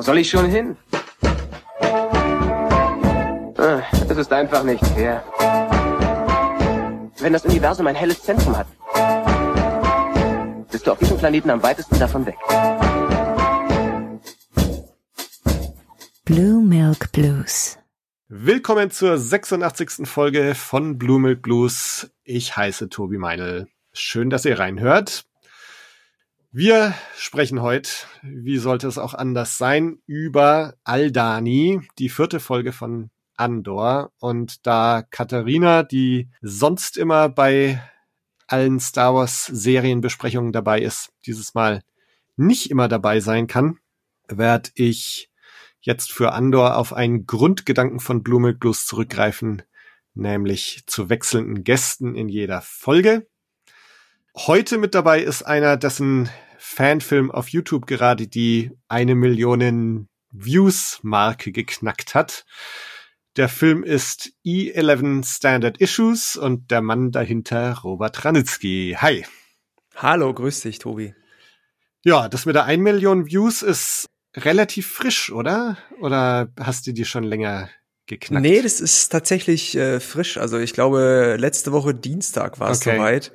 [0.00, 0.78] Wo soll ich schon hin?
[3.58, 5.22] Ah, Es ist einfach nicht fair.
[7.18, 8.66] Wenn das Universum ein helles Zentrum hat,
[10.70, 12.38] bist du auf diesem Planeten am weitesten davon weg.
[16.24, 17.76] Blue Milk Blues.
[18.28, 20.08] Willkommen zur 86.
[20.08, 22.10] Folge von Blue Milk Blues.
[22.24, 23.68] Ich heiße Tobi Meinl.
[23.92, 25.26] Schön, dass ihr reinhört.
[26.52, 27.88] Wir sprechen heute,
[28.22, 34.10] wie sollte es auch anders sein, über Aldani, die vierte Folge von Andor.
[34.18, 37.80] Und da Katharina, die sonst immer bei
[38.48, 41.84] allen Star Wars Serienbesprechungen dabei ist, dieses Mal
[42.34, 43.78] nicht immer dabei sein kann,
[44.26, 45.30] werde ich
[45.80, 49.62] jetzt für Andor auf einen Grundgedanken von Milk Blues zurückgreifen,
[50.14, 53.28] nämlich zu wechselnden Gästen in jeder Folge.
[54.36, 62.14] Heute mit dabei ist einer, dessen Fanfilm auf YouTube gerade die eine Million Views-Marke geknackt
[62.14, 62.44] hat.
[63.36, 68.96] Der Film ist E11 Standard Issues und der Mann dahinter Robert Ranitzky.
[68.98, 69.24] Hi.
[69.96, 71.14] Hallo, grüß dich, Tobi.
[72.04, 74.06] Ja, das mit der 1 Million Views ist
[74.36, 75.76] relativ frisch, oder?
[76.00, 77.68] Oder hast du die schon länger
[78.06, 78.42] geknackt?
[78.42, 80.38] Nee, das ist tatsächlich äh, frisch.
[80.38, 82.96] Also ich glaube, letzte Woche Dienstag war es Okay.
[82.96, 83.32] soweit.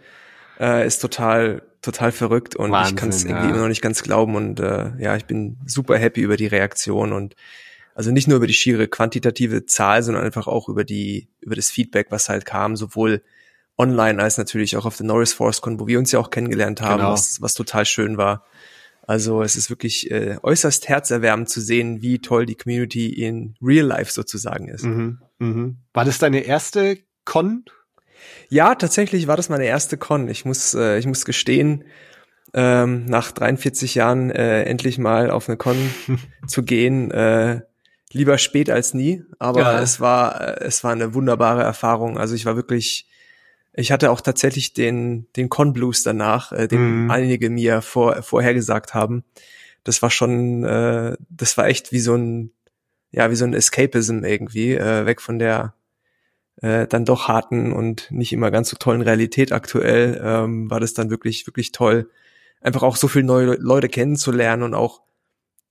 [0.59, 3.29] Äh, ist total, total verrückt und Wahnsinn, ich kann es ja.
[3.29, 4.35] irgendwie immer noch nicht ganz glauben.
[4.35, 7.35] Und äh, ja, ich bin super happy über die Reaktion und
[7.93, 11.69] also nicht nur über die schiere quantitative Zahl, sondern einfach auch über die, über das
[11.69, 13.21] Feedback, was halt kam, sowohl
[13.77, 16.81] online als natürlich auch auf der Norris Force Con, wo wir uns ja auch kennengelernt
[16.81, 17.13] haben, Genau.
[17.13, 18.45] was, was total schön war.
[19.07, 23.85] Also es ist wirklich äh, äußerst herzerwärmend zu sehen, wie toll die Community in Real
[23.85, 24.83] Life sozusagen ist.
[24.83, 25.77] Mhm, mhm.
[25.93, 27.65] War das deine erste Con?
[28.49, 30.27] Ja, tatsächlich war das meine erste Con.
[30.29, 31.83] Ich muss, äh, ich muss gestehen,
[32.53, 35.89] ähm, nach 43 Jahren äh, endlich mal auf eine Con
[36.47, 37.11] zu gehen.
[37.11, 37.61] Äh,
[38.11, 39.79] lieber spät als nie, aber Ja.
[39.81, 42.17] es war, äh, es war eine wunderbare Erfahrung.
[42.17, 43.09] Also ich war wirklich,
[43.73, 47.11] ich hatte auch tatsächlich den, den Con Blues danach, äh, den Mhm.
[47.11, 49.23] einige mir vor, vorhergesagt haben.
[49.83, 52.51] Das war schon, äh, das war echt wie so ein,
[53.11, 55.73] ja, wie so ein Escapism irgendwie, äh, weg von der
[56.61, 60.93] äh, dann doch harten und nicht immer ganz so tollen Realität aktuell, ähm, war das
[60.93, 62.09] dann wirklich, wirklich toll,
[62.61, 65.01] einfach auch so viele neue Leute kennenzulernen und auch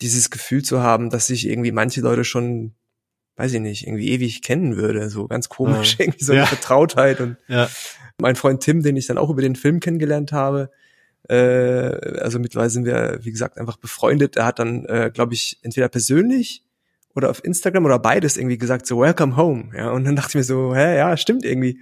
[0.01, 2.75] dieses Gefühl zu haben, dass sich irgendwie manche Leute schon,
[3.37, 6.05] weiß ich nicht, irgendwie ewig kennen würde, so ganz komisch, Ja.
[6.07, 6.47] irgendwie so eine Ja.
[6.47, 7.69] Vertrautheit und Ja.
[8.21, 10.71] mein Freund Tim, den ich dann auch über den Film kennengelernt habe,
[11.29, 11.35] äh,
[12.21, 14.37] also mittlerweile sind wir, wie gesagt, einfach befreundet.
[14.37, 16.64] Er hat dann, äh, glaube ich, entweder persönlich
[17.15, 19.71] oder auf Instagram oder beides irgendwie gesagt, so Welcome home.
[19.77, 21.81] Ja, und dann dachte ich mir so, hä, ja, stimmt irgendwie.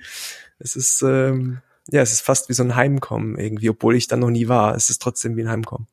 [0.59, 1.59] Es ist, ähm,
[1.91, 4.75] ja, es ist fast wie so ein Heimkommen irgendwie, obwohl ich dann noch nie war.
[4.75, 5.89] Es ist trotzdem wie ein Heimkommen.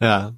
[0.00, 0.32] Ja.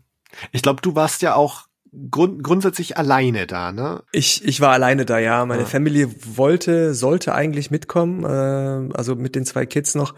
[0.52, 1.66] Ich glaube, du warst ja auch
[2.10, 4.02] grund grundsätzlich alleine da, ne?
[4.10, 5.44] Ich, ich war alleine da, ja.
[5.46, 5.66] Meine Ah.
[5.66, 10.14] Family wollte, sollte eigentlich mitkommen, äh, also mit den zwei Kids noch.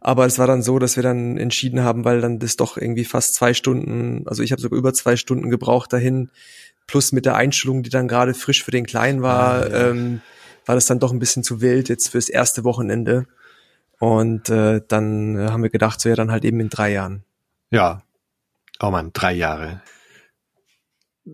[0.00, 3.04] Aber es war dann so, dass wir dann entschieden haben, weil dann das doch irgendwie
[3.04, 6.30] fast zwei Stunden, also ich habe sogar über zwei Stunden gebraucht dahin,
[6.88, 9.88] plus mit der Einstellung, die dann gerade frisch für den Kleinen war, Ah, ja.
[9.90, 10.20] ähm,
[10.66, 13.26] war das dann doch ein bisschen zu wild jetzt fürs erste Wochenende.
[14.00, 17.22] Und äh, dann äh, haben wir gedacht, so ja, dann halt eben in drei Jahren.
[17.70, 18.02] Ja.
[18.80, 19.80] Oh man, drei Jahre.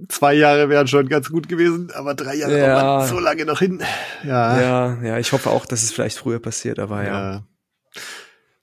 [0.08, 2.96] Zwei Jahre wären schon ganz gut gewesen, aber drei Jahre, Ja.
[2.96, 3.80] oh Mann, so lange noch hin.
[4.24, 4.60] Ja.
[4.60, 7.32] Ja, ja, ich hoffe auch, dass es vielleicht früher passiert, aber ja.
[7.34, 7.42] ja.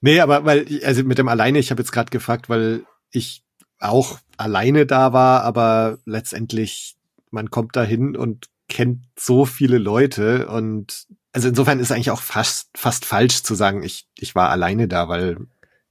[0.02, 2.82] Nee, aber weil, also mit dem alleine, ich habe jetzt gerade gefragt, weil
[3.12, 3.44] ich
[3.82, 6.96] auch alleine da war, aber letztendlich,
[7.30, 12.20] man kommt da hin und kennt so viele Leute und also insofern ist eigentlich auch
[12.20, 15.38] fast, fast falsch zu sagen, ich, ich war alleine da, weil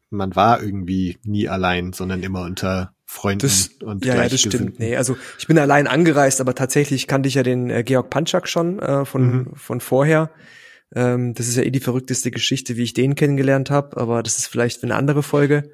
[0.09, 4.79] man war irgendwie nie allein, sondern immer unter Freunden Das, und ja, ja, das stimmt.
[4.79, 8.47] Nee, also ich bin allein angereist, aber tatsächlich kannte ich ja den äh, Georg Panczak
[8.47, 9.51] schon äh, von, Mhm.
[9.55, 10.31] von vorher.
[10.93, 14.37] Ähm, das ist ja eh die verrückteste Geschichte, wie ich den kennengelernt habe, aber das
[14.37, 15.71] ist vielleicht für eine andere Folge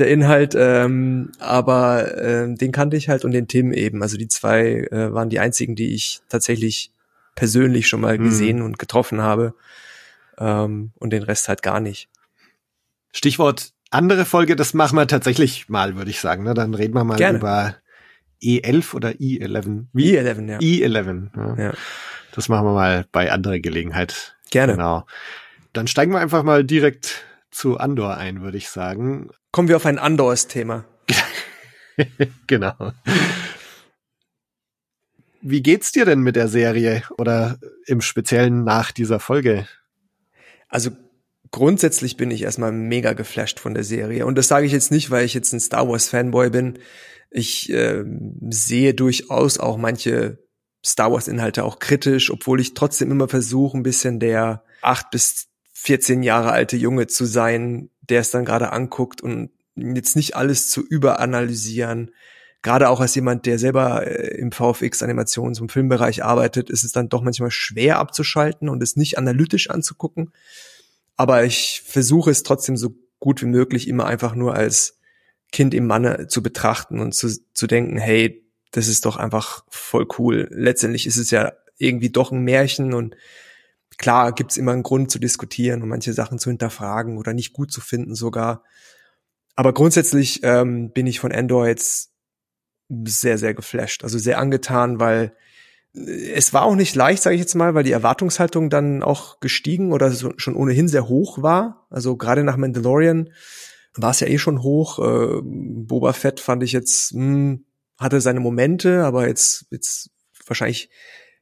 [0.00, 0.54] der Inhalt.
[0.56, 4.02] Ähm, aber ähm, den kannte ich halt und den Tim eben.
[4.02, 6.90] Also die zwei äh, waren die einzigen, die ich tatsächlich
[7.34, 8.24] persönlich schon mal Mhm.
[8.24, 9.54] gesehen und getroffen habe.
[10.38, 12.08] Ähm, und den Rest halt gar nicht.
[13.12, 16.44] Stichwort andere Folge, das machen wir tatsächlich mal, würde ich sagen.
[16.44, 16.54] Ne?
[16.54, 17.38] Dann reden wir mal Gerne.
[17.38, 17.74] über
[18.42, 19.86] E11 oder I11.
[19.92, 20.16] Wie?
[20.18, 20.58] I11, ja.
[20.58, 21.28] I11.
[21.36, 21.64] Ja.
[21.64, 21.72] ja.
[22.32, 24.36] Das machen wir mal bei anderer Gelegenheit.
[24.50, 24.74] Gerne.
[24.74, 25.06] Genau.
[25.72, 29.30] Dann steigen wir einfach mal direkt zu Andor ein, würde ich sagen.
[29.52, 30.84] Kommen wir auf ein anderes Thema.
[32.46, 32.92] genau.
[35.42, 39.66] Wie geht's dir denn mit der Serie oder im Speziellen nach dieser Folge?
[40.68, 40.90] Also
[41.50, 44.26] grundsätzlich bin ich erstmal mega geflasht von der Serie.
[44.26, 46.78] Und das sage ich jetzt nicht, weil ich jetzt ein Star Wars Fanboy bin.
[47.30, 48.04] Ich äh,
[48.50, 50.38] sehe durchaus auch manche
[50.84, 55.49] Star Wars Inhalte auch kritisch, obwohl ich trotzdem immer versuche, ein bisschen der acht bis
[55.82, 60.68] 14 Jahre alte Junge zu sein, der es dann gerade anguckt und jetzt nicht alles
[60.68, 62.10] zu überanalysieren.
[62.60, 66.92] Gerade auch als jemand, der selber äh, im VFX Animations- und Filmbereich arbeitet, ist es
[66.92, 70.32] dann doch manchmal schwer abzuschalten und es nicht analytisch anzugucken.
[71.16, 74.98] Aber ich versuche es trotzdem so gut wie möglich immer einfach nur als
[75.50, 80.06] Kind im Manne zu betrachten und zu, zu denken, hey, das ist doch einfach voll
[80.18, 80.46] cool.
[80.50, 83.16] Letztendlich ist es ja irgendwie doch ein Märchen und
[84.00, 87.70] klar gibt's immer einen Grund zu diskutieren und manche Sachen zu hinterfragen oder nicht gut
[87.70, 88.64] zu finden sogar.
[89.56, 92.10] Aber grundsätzlich ähm, bin ich von Endor jetzt
[92.88, 95.34] sehr, sehr geflasht, also sehr angetan, weil
[95.94, 99.38] äh, es war auch nicht leicht, sage ich jetzt mal, weil die Erwartungshaltung dann auch
[99.38, 101.86] gestiegen oder so, schon ohnehin sehr hoch war.
[101.90, 103.28] Also gerade nach Mandalorian
[103.94, 104.98] war es ja eh schon hoch.
[104.98, 107.64] Äh, Boba Fett fand ich jetzt, mh, hm,
[107.98, 110.08] hatte seine Momente, aber jetzt, jetzt
[110.46, 110.88] wahrscheinlich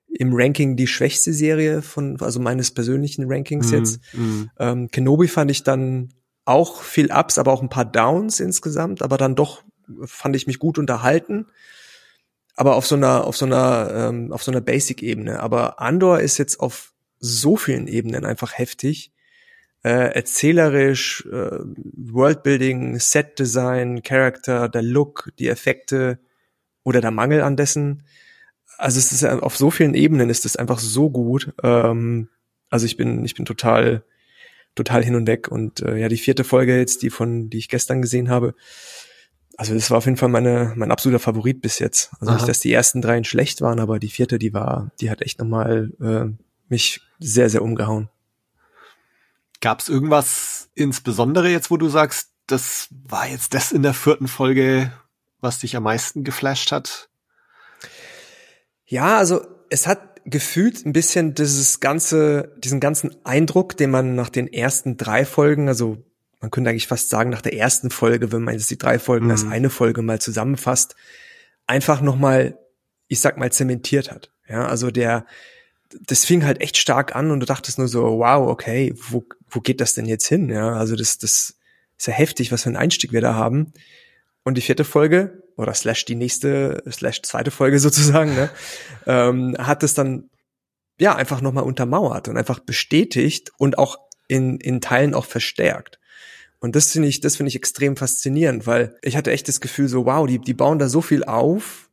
[0.08, 4.00] im Ranking die schwächste Serie von, also meines persönlichen Rankings mm, jetzt.
[4.14, 4.42] Mm.
[4.58, 6.10] Ähm, Kenobi fand ich dann
[6.44, 9.62] auch viel Ups, aber auch ein paar Downs insgesamt, aber dann doch
[10.04, 11.46] fand ich mich gut unterhalten.
[12.56, 15.40] Aber auf so einer, auf so einer, ähm, auf so einer Basic-Ebene.
[15.40, 19.12] Aber Andor ist jetzt auf so vielen Ebenen einfach heftig.
[19.84, 26.18] Äh, erzählerisch, äh, Worldbuilding, Set-Design, Character, der Look, die Effekte
[26.82, 28.02] oder der Mangel an dessen.
[28.78, 31.52] Also es ist ja auf so vielen Ebenen ist es einfach so gut.
[31.62, 32.28] Ähm,
[32.70, 34.04] also ich bin, ich bin total,
[34.74, 35.48] total hin und weg.
[35.48, 38.54] Und äh, ja, die vierte Folge jetzt, die von, die ich gestern gesehen habe,
[39.58, 42.12] also das war auf jeden Fall meine, mein absoluter Favorit bis jetzt.
[42.20, 42.34] Also Aha.
[42.36, 45.40] nicht, dass die ersten dreien schlecht waren, aber die vierte, die war, die hat echt
[45.40, 46.32] nochmal äh,
[46.68, 48.08] mich sehr, sehr umgehauen.
[49.60, 54.28] Gab es irgendwas insbesondere jetzt, wo du sagst, das war jetzt das in der vierten
[54.28, 54.92] Folge,
[55.40, 57.08] was dich am meisten geflasht hat?
[58.88, 64.30] Ja, also es hat gefühlt ein bisschen dieses ganze, diesen ganzen Eindruck, den man nach
[64.30, 65.98] den ersten drei Folgen, also
[66.40, 69.26] man könnte eigentlich fast sagen, nach der ersten Folge, wenn man jetzt die drei Folgen
[69.26, 69.32] mhm.
[69.32, 70.96] als eine Folge mal zusammenfasst,
[71.66, 72.58] einfach nochmal,
[73.08, 74.30] ich sag mal, zementiert hat.
[74.48, 75.26] Ja, also der,
[76.06, 79.60] das fing halt echt stark an und du dachtest nur so, wow, okay, wo, wo
[79.60, 80.48] geht das denn jetzt hin?
[80.48, 81.56] Ja, also das, das
[81.98, 83.72] ist ja heftig, was für einen Einstieg wir da haben.
[84.44, 88.50] Und die vierte Folge, oder slash die nächste, slash zweite Folge sozusagen, ne,
[89.06, 90.30] ähm, hat es dann
[90.98, 95.98] ja einfach nochmal untermauert und einfach bestätigt und auch in, in Teilen auch verstärkt.
[96.60, 99.88] Und das finde ich, das finde ich extrem faszinierend, weil ich hatte echt das Gefühl
[99.88, 101.88] so, wow, die, die bauen da so viel auf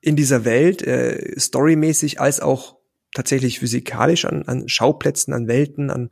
[0.00, 2.76] in dieser Welt, äh, storymäßig als auch
[3.14, 6.10] tatsächlich physikalisch an, an Schauplätzen, an Welten, an,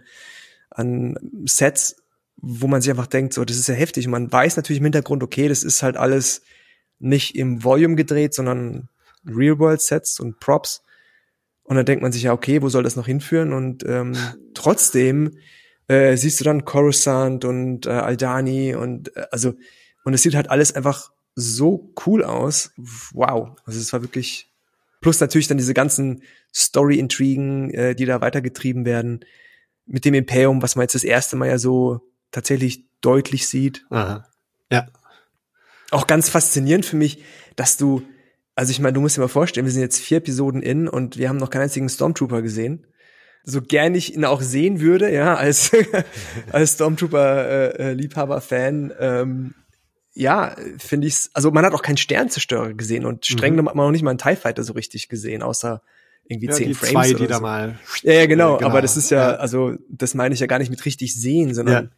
[0.70, 2.01] an Sets,
[2.36, 4.06] wo man sich einfach denkt, so, das ist ja heftig.
[4.06, 6.42] Und man weiß natürlich im Hintergrund, okay, das ist halt alles
[6.98, 8.88] nicht im Volume gedreht, sondern
[9.26, 10.82] Real-World-Sets und Props.
[11.64, 13.52] Und dann denkt man sich ja, okay, wo soll das noch hinführen?
[13.52, 14.16] Und ähm,
[14.54, 15.36] trotzdem
[15.88, 19.54] äh, siehst du dann Coruscant und äh, Aldani und äh, also
[20.04, 22.72] und es sieht halt alles einfach so cool aus.
[23.12, 24.50] Wow, also es war wirklich
[25.00, 26.22] plus natürlich dann diese ganzen
[26.54, 29.24] Story-Intrigen, äh, die da weitergetrieben werden
[29.86, 32.00] mit dem Imperium, was man jetzt das erste Mal ja so
[32.32, 33.84] tatsächlich deutlich sieht.
[33.90, 34.26] Aha.
[34.70, 34.88] Ja.
[35.90, 37.22] Auch ganz faszinierend für mich,
[37.54, 38.02] dass du,
[38.54, 41.18] also ich meine, du musst dir mal vorstellen, wir sind jetzt vier Episoden in und
[41.18, 42.86] wir haben noch keinen einzigen Stormtrooper gesehen
[43.44, 45.72] so gern ich ihn auch sehen würde, ja, als,
[46.52, 49.54] als Stormtrooper-Liebhaber-Fan, äh, äh, ähm,
[50.14, 53.66] ja, finde ich's, also man hat auch keinen Sternzerstörer gesehen und streng mhm.
[53.66, 55.80] hat man auch nicht mal einen TIE Fighter so richtig gesehen, außer
[56.24, 56.92] irgendwie ja, zehn die Frames.
[56.92, 57.26] Zwei, die so.
[57.26, 57.78] da mal.
[58.02, 60.70] Ja, ja genau, genau, aber das ist ja, also das meine ich ja gar nicht
[60.70, 61.90] mit richtig sehen, sondern, ja.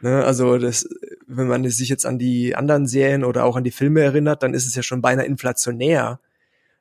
[0.00, 0.88] Ne, also das,
[1.26, 4.54] wenn man sich jetzt an die anderen Serien oder auch an die Filme erinnert, dann
[4.54, 6.20] ist es ja schon beinahe inflationär,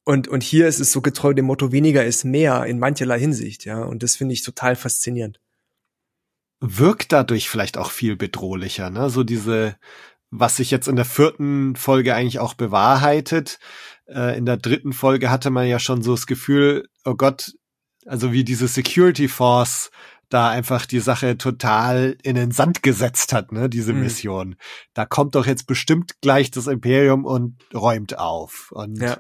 [0.10, 3.66] und, und hier ist es so getreu dem Motto, weniger ist mehr in mancherlei Hinsicht,
[3.66, 3.84] ja.
[3.84, 5.40] Und das finde ich total faszinierend.
[6.62, 9.12] Wirkt dadurch vielleicht auch viel bedrohlicher, ne?
[9.12, 9.76] So diese,
[10.32, 13.60] was sich jetzt in der vierten Folge eigentlich auch bewahrheitet.
[14.08, 17.54] Äh, in der dritten Folge hatte man ja schon so das Gefühl, oh Gott,
[18.08, 19.92] also wie diese Security Force
[20.30, 24.02] da einfach die Sache total in den Sand gesetzt hat, ne, diese mhm.
[24.02, 24.56] Mission.
[24.94, 28.72] Da kommt doch jetzt bestimmt gleich das Imperium und räumt auf.
[28.72, 29.18] Und ja.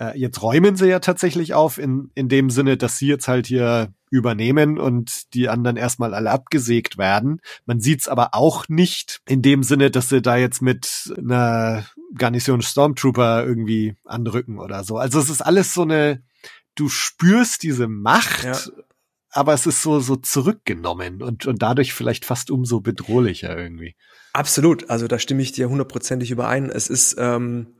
[0.00, 3.46] Äh, jetzt räumen sie ja tatsächlich auf, in, in dem Sinne, dass sie jetzt halt
[3.46, 7.40] hier übernehmen und die anderen erstmal alle abgesägt werden.
[7.66, 12.62] Man sieht's aber auch nicht in dem Sinne, dass sie da jetzt mit einer Garnison
[12.62, 14.96] Stormtrooper irgendwie anrücken oder so.
[14.96, 16.22] Also es ist alles so eine,
[16.74, 18.56] du spürst diese Macht, ja.
[19.30, 23.94] Aber es ist so, so zurückgenommen und, und dadurch vielleicht fast umso bedrohlicher irgendwie.
[24.32, 26.70] Absolut, also da stimme ich dir hundertprozentig überein.
[26.70, 27.74] Es ist, ähm,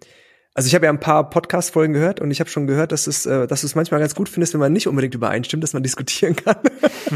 [0.55, 3.27] also ich habe ja ein paar Podcast-Folgen gehört und ich habe schon gehört, dass es,
[3.27, 5.83] äh, dass du es manchmal ganz gut findest, wenn man nicht unbedingt übereinstimmt, dass man
[5.85, 6.59] diskutieren kann.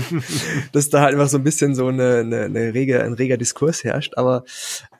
[0.72, 3.84] dass da halt einfach so ein bisschen so eine, eine, eine rege, ein reger Diskurs
[3.84, 4.14] herrscht.
[4.16, 4.44] Aber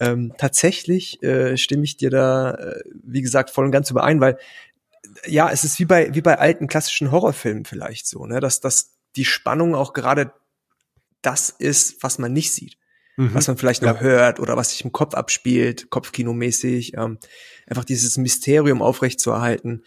[0.01, 4.39] ähm, tatsächlich äh, stimme ich dir da, äh, wie gesagt, voll und ganz überein, weil
[5.27, 8.93] ja, es ist wie bei, wie bei alten klassischen Horrorfilmen vielleicht so, ne, dass, dass
[9.17, 10.33] die Spannung auch gerade
[11.21, 12.77] das ist, was man nicht sieht
[13.17, 13.35] mhm.
[13.35, 14.01] was man vielleicht noch ja.
[14.01, 17.19] hört oder was sich im Kopf abspielt, Kopfkinomäßig, ähm,
[17.67, 19.85] einfach dieses Mysterium aufrechtzuerhalten,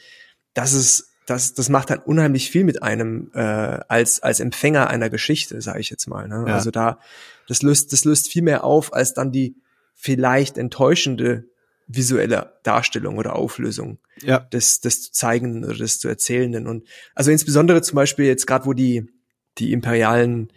[0.53, 5.09] das ist das, das macht halt unheimlich viel mit einem äh, als als Empfänger einer
[5.09, 6.27] Geschichte, sage ich jetzt mal.
[6.27, 6.45] Ne?
[6.47, 6.53] Ja.
[6.53, 6.99] Also da
[7.47, 9.55] das löst das löst viel mehr auf als dann die
[9.95, 11.45] vielleicht enttäuschende
[11.87, 14.39] visuelle Darstellung oder Auflösung ja.
[14.39, 18.67] des des zu zeigenden oder des zu erzählenden und also insbesondere zum Beispiel jetzt gerade
[18.67, 19.07] wo die
[19.57, 20.49] die imperialen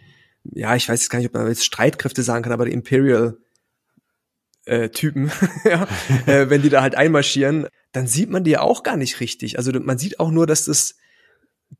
[0.43, 3.37] ja, ich weiß jetzt gar nicht, ob man jetzt Streitkräfte sagen kann, aber die Imperial
[4.65, 5.31] äh, Typen,
[5.63, 5.87] ja,
[6.25, 9.57] äh, wenn die da halt einmarschieren, dann sieht man die auch gar nicht richtig.
[9.57, 10.95] Also man sieht auch nur, dass das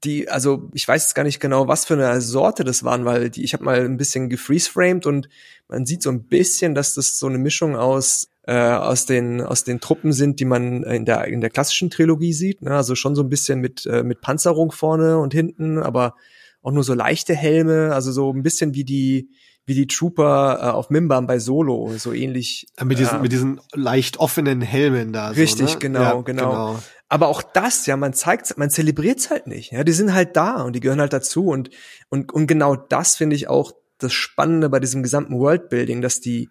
[0.03, 3.31] die, also ich weiß jetzt gar nicht genau, was für eine Sorte das waren, weil
[3.31, 5.29] die, ich habe mal ein bisschen gefreeze-framed und
[5.67, 9.63] man sieht so ein bisschen, dass das so eine Mischung aus äh, aus den aus
[9.63, 12.61] den Truppen sind, die man in der in der klassischen Trilogie sieht.
[12.61, 12.75] Ne?
[12.75, 16.15] Also schon so ein bisschen mit äh, mit Panzerung vorne und hinten, aber
[16.61, 19.29] auch nur so leichte Helme, also so ein bisschen wie die
[19.69, 22.65] wie die Trooper äh, auf Mimbam bei Solo, so ähnlich.
[22.83, 25.29] Mit diesen, äh, mit diesen leicht offenen Helmen da.
[25.29, 25.79] Richtig, so, ne?
[25.79, 26.79] genau, ja, genau, genau.
[27.07, 29.71] Aber auch das, ja, man zeigt, man zelebriert's halt nicht.
[29.71, 31.69] Ja, die sind halt da und die gehören halt dazu und
[32.09, 36.49] und und genau das finde ich auch das Spannende bei diesem gesamten Worldbuilding, dass die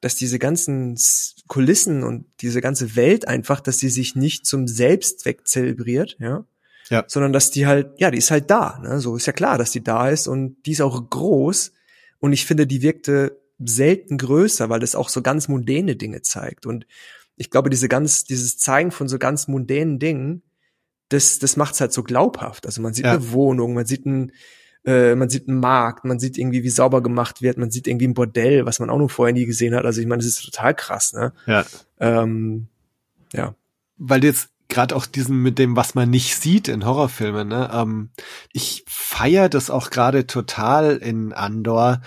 [0.00, 0.98] dass diese ganzen
[1.48, 6.46] Kulissen und diese ganze Welt einfach, dass sie sich nicht zum Selbstzweck zelebriert, ja,
[6.88, 7.04] ja.
[7.06, 8.78] sondern dass die halt, ja, die ist halt da.
[8.82, 9.00] Ne?
[9.00, 11.72] So ist ja klar, dass die da ist und die ist auch groß.
[12.20, 16.66] Und ich finde, die wirkte selten größer, weil das auch so ganz mundäne Dinge zeigt.
[16.66, 16.86] Und
[17.36, 20.42] ich glaube, diese ganz, dieses Zeigen von so ganz mundänen Dingen,
[21.08, 22.66] das, das macht's halt so glaubhaft.
[22.66, 23.12] Also man sieht ja.
[23.12, 24.32] eine Wohnung, man sieht ein,
[24.84, 28.08] äh, man sieht einen Markt, man sieht irgendwie, wie sauber gemacht wird, man sieht irgendwie
[28.08, 29.84] ein Bordell, was man auch noch vorher nie gesehen hat.
[29.84, 31.32] Also ich meine, das ist total krass, ne?
[31.46, 31.64] Ja.
[32.00, 32.68] Ähm,
[33.32, 33.54] ja.
[33.96, 37.48] Weil du jetzt gerade auch diesen mit dem, was man nicht sieht in Horrorfilmen.
[37.48, 37.70] Ne?
[37.72, 38.10] Ähm,
[38.52, 42.00] ich feiere das auch gerade total in Andor.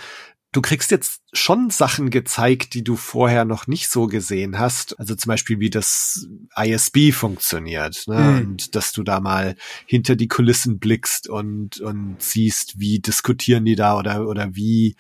[0.51, 4.99] Du kriegst jetzt schon Sachen gezeigt, die du vorher noch nicht so gesehen hast.
[4.99, 8.07] Also zum Beispiel, wie das ISB funktioniert.
[8.07, 8.19] Ne?
[8.19, 8.37] Mhm.
[8.37, 13.75] Und dass du da mal hinter die Kulissen blickst und, und siehst, wie diskutieren die
[13.75, 14.95] da oder, oder wie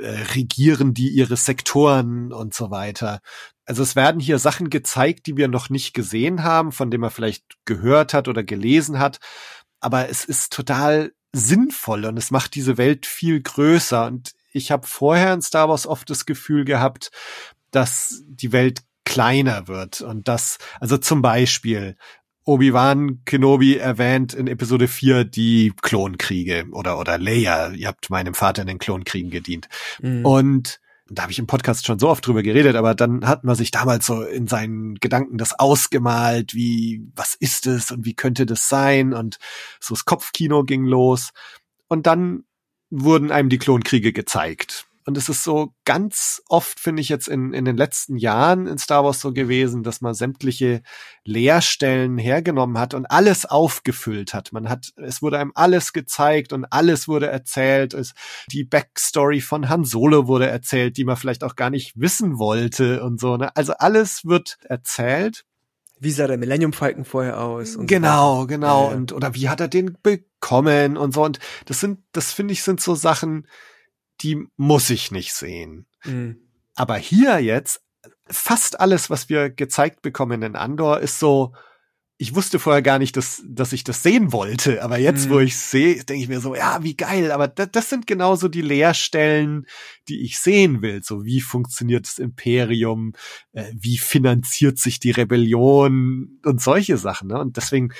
[0.00, 3.20] äh, regieren die ihre Sektoren und so weiter.
[3.66, 7.10] Also es werden hier Sachen gezeigt, die wir noch nicht gesehen haben, von denen man
[7.10, 9.18] vielleicht gehört hat oder gelesen hat.
[9.80, 14.06] Aber es ist total sinnvoll und es macht diese Welt viel größer.
[14.06, 17.10] Und ich habe vorher in Star Wars oft das Gefühl gehabt,
[17.70, 21.96] dass die Welt kleiner wird und das, also zum Beispiel,
[22.46, 28.62] Obi-Wan Kenobi erwähnt in Episode 4 die Klonkriege oder, oder Leia, ihr habt meinem Vater
[28.62, 29.68] in den Klonkriegen gedient.
[30.00, 30.26] Mhm.
[30.26, 33.56] Und da habe ich im Podcast schon so oft drüber geredet, aber dann hat man
[33.56, 38.46] sich damals so in seinen Gedanken das ausgemalt, wie, was ist es und wie könnte
[38.46, 39.12] das sein?
[39.12, 39.38] Und
[39.80, 41.30] so das Kopfkino ging los.
[41.88, 42.44] Und dann
[42.90, 44.86] wurden einem die Klonkriege gezeigt.
[45.06, 48.78] Und es ist so ganz oft, finde ich jetzt in, in den letzten Jahren in
[48.78, 50.82] Star Wars so gewesen, dass man sämtliche
[51.24, 54.52] Leerstellen hergenommen hat und alles aufgefüllt hat.
[54.52, 57.92] Man hat, es wurde einem alles gezeigt und alles wurde erzählt.
[57.92, 58.14] Es,
[58.50, 63.02] die Backstory von Han Solo wurde erzählt, die man vielleicht auch gar nicht wissen wollte
[63.02, 63.36] und so.
[63.36, 63.54] Ne?
[63.54, 65.44] Also alles wird erzählt.
[66.00, 67.76] Wie sah der Millennium Falcon vorher aus?
[67.80, 68.46] genau, so.
[68.46, 68.90] genau.
[68.90, 68.96] Ja.
[68.96, 71.22] Und, oder wie hat er den bekommen und so.
[71.24, 73.46] Und das sind, das finde ich, sind so Sachen,
[74.20, 75.86] die muss ich nicht sehen.
[76.04, 76.40] Mhm.
[76.74, 77.82] Aber hier jetzt,
[78.26, 81.52] fast alles, was wir gezeigt bekommen in Andor, ist so,
[82.16, 85.30] ich wusste vorher gar nicht, dass, dass ich das sehen wollte, aber jetzt, mhm.
[85.32, 88.48] wo ich sehe, denke ich mir so, ja, wie geil, aber das, das sind genauso
[88.48, 89.66] die Leerstellen,
[90.08, 91.02] die ich sehen will.
[91.02, 93.14] So, wie funktioniert das Imperium,
[93.52, 97.28] äh, wie finanziert sich die Rebellion und solche Sachen.
[97.28, 97.40] Ne?
[97.40, 97.92] Und deswegen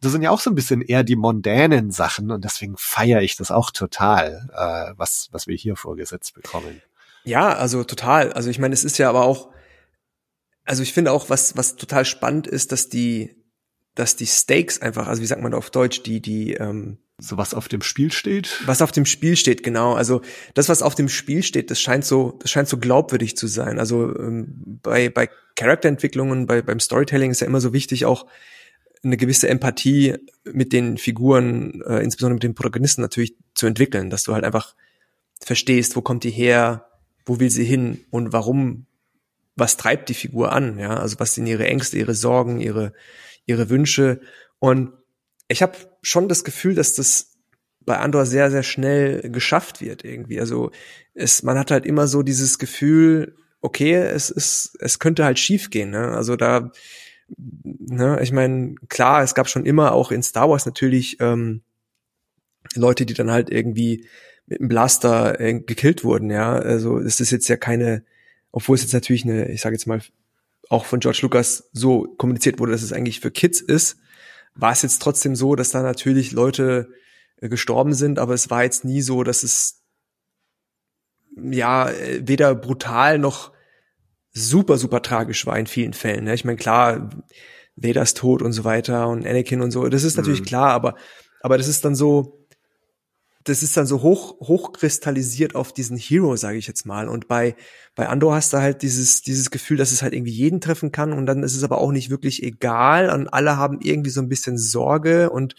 [0.00, 3.36] das sind ja auch so ein bisschen eher die mondänen Sachen und deswegen feiere ich
[3.36, 6.80] das auch total, äh, was, was wir hier vorgesetzt bekommen.
[7.24, 8.32] Ja, also total.
[8.32, 9.50] Also ich meine, es ist ja aber auch,
[10.64, 13.34] also ich finde auch, was, was total spannend ist, dass die,
[13.94, 17.52] dass die Stakes einfach, also wie sagt man auf Deutsch, die, die, ähm, so was
[17.52, 18.62] auf dem Spiel steht?
[18.66, 19.94] Was auf dem Spiel steht, genau.
[19.94, 20.22] Also
[20.54, 23.80] das, was auf dem Spiel steht, das scheint so, das scheint so glaubwürdig zu sein.
[23.80, 28.26] Also ähm, bei, bei Charakterentwicklungen, bei, beim Storytelling ist ja immer so wichtig auch,
[29.02, 34.24] eine gewisse Empathie mit den Figuren, äh, insbesondere mit den Protagonisten natürlich zu entwickeln, dass
[34.24, 34.74] du halt einfach
[35.40, 36.86] verstehst, wo kommt die her,
[37.24, 38.86] wo will sie hin und warum,
[39.56, 42.92] was treibt die Figur an, ja, also was sind ihre Ängste, ihre Sorgen, ihre,
[43.46, 44.20] ihre Wünsche
[44.58, 44.92] und
[45.48, 47.38] ich habe schon das Gefühl, dass das
[47.80, 50.40] bei Andor sehr, sehr schnell geschafft wird irgendwie.
[50.40, 50.70] Also
[51.14, 55.70] es, man hat halt immer so dieses Gefühl, okay, es ist, es könnte halt schief
[55.70, 55.90] gehen.
[55.90, 56.08] Ne?
[56.08, 56.70] Also da,
[57.36, 61.62] ne, ich meine, klar, es gab schon immer auch in Star Wars natürlich ähm,
[62.74, 64.06] Leute, die dann halt irgendwie
[64.46, 66.54] mit einem Blaster äh, gekillt wurden, ja.
[66.54, 68.04] Also es ist jetzt ja keine,
[68.50, 70.00] obwohl es jetzt natürlich eine, ich sage jetzt mal,
[70.70, 73.98] auch von George Lucas so kommuniziert wurde, dass es eigentlich für Kids ist,
[74.54, 76.90] war es jetzt trotzdem so, dass da natürlich Leute
[77.36, 79.82] äh, gestorben sind, aber es war jetzt nie so, dass es
[81.36, 83.52] ja weder brutal noch
[84.32, 86.24] super, super tragisch war in vielen Fällen.
[86.24, 86.34] Ne?
[86.34, 87.10] Ich meine, klar,
[87.76, 90.46] Vedas Tod und so weiter und Anakin und so, das ist natürlich mhm.
[90.46, 90.96] klar, aber,
[91.40, 92.46] aber das ist dann so,
[93.44, 97.08] das ist dann so hoch, hochkristallisiert auf diesen Hero, sage ich jetzt mal.
[97.08, 97.56] Und bei,
[97.94, 101.12] bei Andor hast du halt dieses, dieses Gefühl, dass es halt irgendwie jeden treffen kann
[101.12, 104.28] und dann ist es aber auch nicht wirklich egal und alle haben irgendwie so ein
[104.28, 105.54] bisschen Sorge und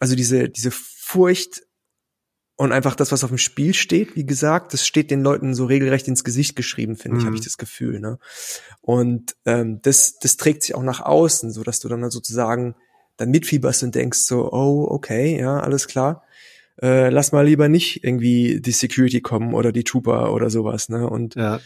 [0.00, 1.62] also diese, diese Furcht
[2.62, 5.64] und einfach das, was auf dem Spiel steht, wie gesagt, das steht den Leuten so
[5.66, 7.26] regelrecht ins Gesicht geschrieben, finde ich, mhm.
[7.26, 7.98] habe ich das Gefühl.
[8.00, 8.18] Ne?
[8.80, 12.74] Und ähm, das, das trägt sich auch nach außen, so dass du dann sozusagen
[13.16, 16.24] dann mitfieberst und denkst so, oh, okay, ja, alles klar
[16.80, 21.08] äh, lass mal lieber nicht irgendwie die Security kommen oder die Trooper oder sowas, ne?
[21.08, 21.60] Und ja.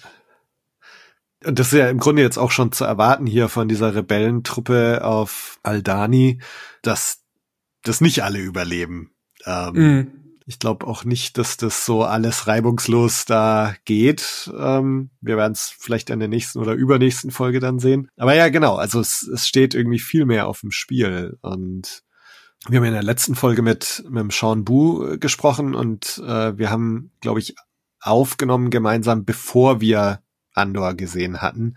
[1.44, 5.04] Und das ist ja im Grunde jetzt auch schon zu erwarten hier von dieser Rebellentruppe
[5.04, 6.40] auf Aldani,
[6.82, 7.22] dass
[7.82, 9.12] das nicht alle überleben.
[9.44, 10.25] Ähm, mm.
[10.48, 14.48] Ich glaube auch nicht, dass das so alles reibungslos da geht.
[14.56, 18.08] Ähm, wir werden es vielleicht in der nächsten oder übernächsten Folge dann sehen.
[18.16, 21.36] Aber ja, genau, also es, es steht irgendwie viel mehr auf dem Spiel.
[21.42, 22.04] Und
[22.68, 26.56] wir haben in der letzten Folge mit, mit dem Sean Bu äh, gesprochen und äh,
[26.56, 27.56] wir haben, glaube ich,
[28.00, 30.20] aufgenommen gemeinsam, bevor wir
[30.56, 31.74] Andor gesehen hatten.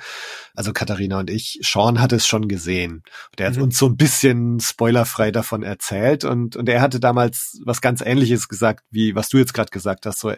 [0.55, 1.59] Also Katharina und ich.
[1.61, 3.03] Sean hat es schon gesehen.
[3.37, 3.63] Der hat mhm.
[3.63, 8.47] uns so ein bisschen spoilerfrei davon erzählt und, und er hatte damals was ganz ähnliches
[8.47, 10.19] gesagt, wie was du jetzt gerade gesagt hast.
[10.19, 10.33] So,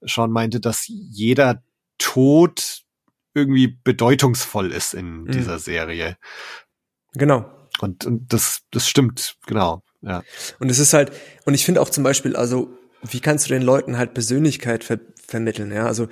[0.00, 1.62] Sean meinte, dass jeder
[1.98, 2.82] Tod
[3.34, 5.30] irgendwie bedeutungsvoll ist in mhm.
[5.30, 6.16] dieser Serie.
[7.14, 7.50] Genau.
[7.80, 9.82] Und, und das, das stimmt, genau.
[10.02, 10.22] Ja.
[10.58, 11.12] Und es ist halt,
[11.44, 12.70] und ich finde auch zum Beispiel, also,
[13.02, 15.86] wie kannst du den Leuten halt Persönlichkeit ver vermitteln, ja?
[15.86, 16.08] Also,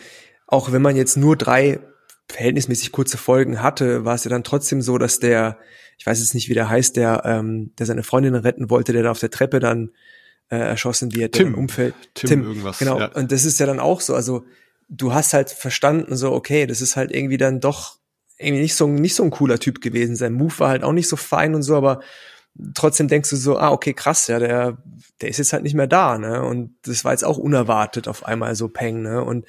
[0.51, 1.81] auch wenn man jetzt nur drei
[2.29, 5.59] verhältnismäßig kurze Folgen hatte, war es ja dann trotzdem so, dass der,
[5.99, 9.05] ich weiß jetzt nicht, wie der heißt, der, ähm, der seine Freundin retten wollte, der
[9.05, 9.91] da auf der Treppe dann
[10.49, 11.95] äh, erschossen wird, Tim, Umfeld.
[12.15, 12.79] Tim, Tim irgendwas.
[12.79, 12.99] Genau.
[12.99, 13.07] Ja.
[13.07, 14.15] Und das ist ja dann auch so.
[14.15, 14.45] Also
[14.89, 17.99] du hast halt verstanden, so okay, das ist halt irgendwie dann doch
[18.39, 20.17] irgendwie nicht so, nicht so ein cooler Typ gewesen.
[20.17, 22.01] Sein Move war halt auch nicht so fein und so, aber
[22.75, 24.79] trotzdem denkst du so, ah, okay, krass, ja, der,
[25.21, 26.43] der ist jetzt halt nicht mehr da, ne?
[26.43, 29.23] Und das war jetzt auch unerwartet auf einmal so Peng, ne?
[29.25, 29.47] Und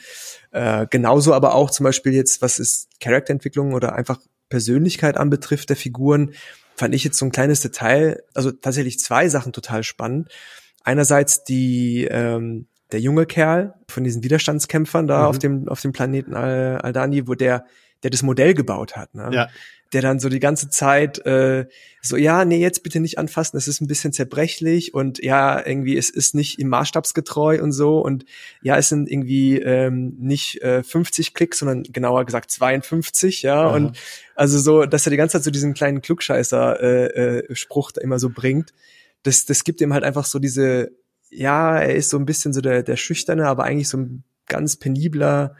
[0.51, 5.77] äh, genauso aber auch zum Beispiel jetzt, was ist Charakterentwicklung oder einfach Persönlichkeit anbetrifft der
[5.77, 6.33] Figuren,
[6.75, 10.29] fand ich jetzt so ein kleines Detail, also tatsächlich zwei Sachen total spannend.
[10.83, 15.25] Einerseits die, ähm, der junge Kerl von diesen Widerstandskämpfern da mhm.
[15.25, 17.65] auf dem, auf dem Planeten Aldani, wo der
[18.03, 19.29] der das Modell gebaut hat, ne?
[19.31, 19.49] Ja.
[19.93, 21.65] Der dann so die ganze Zeit äh,
[22.01, 25.97] so, ja, nee, jetzt bitte nicht anfassen, es ist ein bisschen zerbrechlich und ja, irgendwie,
[25.97, 28.25] es ist nicht im Maßstabsgetreu und so und
[28.61, 33.75] ja, es sind irgendwie ähm, nicht äh, 50 Klicks, sondern genauer gesagt 52, ja, Aha.
[33.75, 33.97] und
[34.35, 37.55] also so, dass er die ganze Zeit so diesen kleinen Klugscheißer äh, äh,
[38.01, 38.73] immer so bringt,
[39.23, 40.91] das, das gibt ihm halt einfach so diese,
[41.29, 44.75] ja, er ist so ein bisschen so der, der Schüchterne, aber eigentlich so ein ganz
[44.77, 45.55] penibler,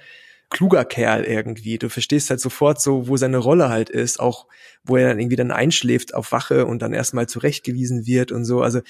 [0.51, 1.79] kluger Kerl irgendwie.
[1.79, 4.45] Du verstehst halt sofort so, wo seine Rolle halt ist, auch
[4.83, 8.61] wo er dann irgendwie dann einschläft auf Wache und dann erstmal zurechtgewiesen wird und so.
[8.61, 8.81] Also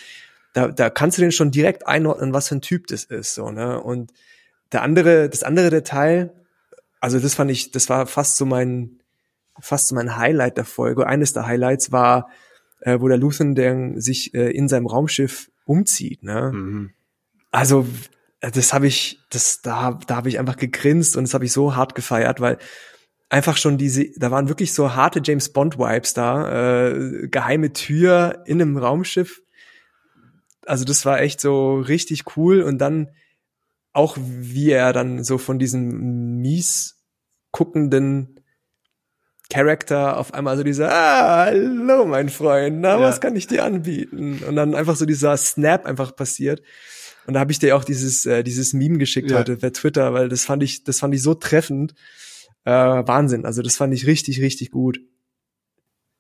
[0.54, 3.52] da, da kannst du den schon direkt einordnen, was für ein Typ das ist, so,
[3.52, 3.80] ne?
[3.82, 4.12] Und
[4.74, 6.34] der andere, das andere Detail,
[7.00, 9.00] also das fand ich, das war fast so mein,
[9.60, 11.08] fast so mein Highlight der Folge.
[11.08, 12.30] Eines der Highlights war,
[12.82, 16.52] äh, wo der Luthen der sich äh, in seinem Raumschiff umzieht, ne?
[16.54, 16.91] Mhm.
[17.52, 17.86] Also
[18.41, 21.75] das habe ich, das, da, da habe ich einfach gegrinst und das habe ich so
[21.75, 22.58] hart gefeiert, weil
[23.30, 28.43] einfach schon diese, da waren wirklich so harte James Bond Vibes da, äh, geheime Tür
[28.45, 29.41] in einem Raumschiff.
[30.65, 33.10] Also das war echt so richtig cool und dann
[33.93, 36.97] auch wie er dann so von diesem mies
[37.51, 38.39] guckenden
[39.49, 43.01] Charakter auf einmal so dieser, ah, hallo mein Freund, na, ja.
[43.01, 44.41] was kann ich dir anbieten?
[44.47, 46.62] Und dann einfach so dieser Snap einfach passiert.
[47.28, 49.40] Und da habe ich dir auch dieses, äh, dieses Meme geschickt ja.
[49.40, 51.94] heute per Twitter, weil das fand ich, das fand ich so treffend.
[52.64, 53.46] Äh, Wahnsinn.
[53.46, 55.00] Also das fand ich richtig, richtig gut.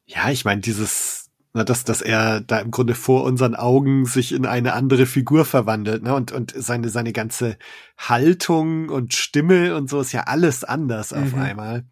[0.05, 4.31] Ja, ich meine, dieses, Na, dass, dass er da im Grunde vor unseren Augen sich
[4.31, 6.15] in eine andere Figur verwandelt, ne?
[6.15, 7.57] Und, und seine, seine ganze
[7.97, 11.41] Haltung und Stimme und so ist ja alles anders auf Mhm.
[11.41, 11.85] einmal.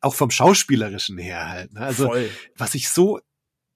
[0.00, 1.72] Auch vom Schauspielerischen her halt.
[1.74, 1.80] Ne?
[1.80, 2.28] Also, Voll.
[2.56, 3.20] was ich so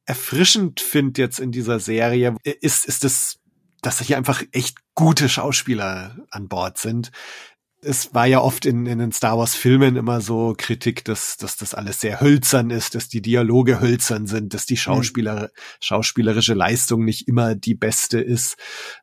[0.06, 3.38] erfrischend finde jetzt in dieser Serie, ist, ist das,
[3.82, 7.10] dass hier einfach echt gute Schauspieler an Bord sind.
[7.80, 11.56] Es war ja oft in, in den Star Wars Filmen immer so Kritik, dass, dass
[11.56, 17.04] das alles sehr hölzern ist, dass die Dialoge hölzern sind, dass die Schauspieler, schauspielerische Leistung
[17.04, 18.56] nicht immer die beste ist.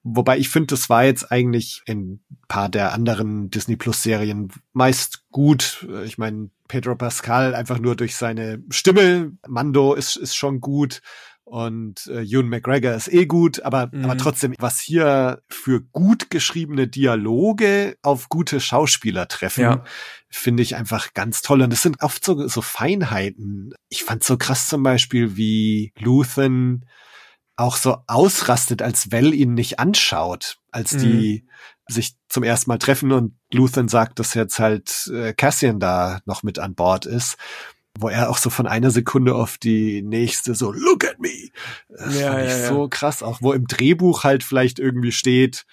[0.03, 4.51] Wobei ich finde, das war jetzt eigentlich in ein paar der anderen Disney Plus Serien
[4.73, 5.87] meist gut.
[6.03, 9.31] Ich meine, Pedro Pascal einfach nur durch seine Stimme.
[9.47, 11.01] Mando ist, ist schon gut.
[11.45, 14.03] Und äh, Ewan McGregor ist eh gut, aber, Mhm.
[14.05, 19.83] aber trotzdem, was hier für gut geschriebene Dialoge auf gute Schauspieler treffen, Ja.
[20.29, 21.61] finde ich einfach ganz toll.
[21.61, 23.73] Und es sind oft so, so Feinheiten.
[23.89, 26.85] Ich fand so krass zum Beispiel, wie Luthen
[27.57, 30.97] auch so ausrastet, als Well ihn nicht anschaut, als Mhm.
[30.99, 31.47] die
[31.87, 36.41] sich zum ersten Mal treffen und Luthen sagt, dass jetzt halt äh, Cassian da noch
[36.41, 37.37] mit an Bord ist,
[37.99, 41.49] wo er auch so von einer Sekunde auf die nächste so look at me.
[41.89, 42.67] Das Ja, fand ich ja, ja.
[42.69, 45.65] so krass, auch wo im Drehbuch halt vielleicht irgendwie steht,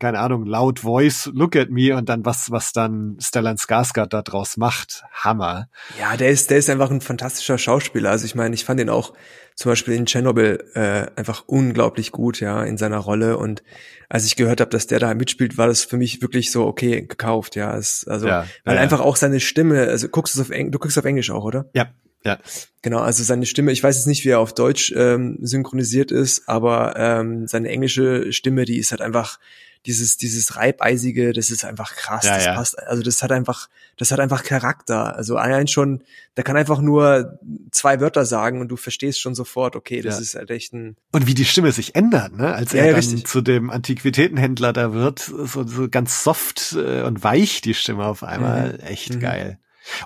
[0.00, 4.22] keine Ahnung, laut Voice, look at me und dann was, was dann Stellan Skarsgård da
[4.22, 5.04] draus macht.
[5.12, 5.68] Hammer.
[6.00, 8.10] Ja, der ist, der ist einfach ein fantastischer Schauspieler.
[8.10, 9.12] Also ich meine, ich fand ihn auch
[9.54, 13.36] zum Beispiel in Chernobyl äh, einfach unglaublich gut, ja, in seiner Rolle.
[13.36, 13.62] Und
[14.08, 17.02] als ich gehört habe, dass der da mitspielt, war das für mich wirklich so okay
[17.02, 17.76] gekauft, ja.
[17.76, 18.80] Es, also Ja, weil ja, ja.
[18.80, 21.44] einfach auch seine Stimme, also guckst du es auf Eng, du guckst auf Englisch auch,
[21.44, 21.68] oder?
[21.74, 21.90] Ja,
[22.24, 22.38] ja.
[22.82, 26.48] Genau, also seine Stimme, ich weiß jetzt nicht, wie er auf Deutsch ähm, synchronisiert ist,
[26.48, 29.38] aber ähm, seine englische Stimme, die ist halt einfach
[29.86, 32.54] dieses dieses reibeisige, das ist einfach krass, Ja, das ja.
[32.54, 35.16] passt, also das hat einfach das hat einfach Charakter.
[35.16, 36.02] Also allein schon,
[36.36, 37.38] der kann einfach nur
[37.70, 40.20] zwei Wörter sagen und du verstehst schon sofort, okay, das Ja.
[40.22, 42.54] ist halt echt ein Und wie die Stimme sich ändert, ne?
[42.54, 43.26] Als er dann richtig.
[43.26, 48.22] zu dem Antiquitätenhändler da wird, so, so ganz soft äh, und weich die Stimme auf
[48.22, 48.78] einmal.
[48.84, 49.20] Echt Mhm.
[49.20, 49.58] geil.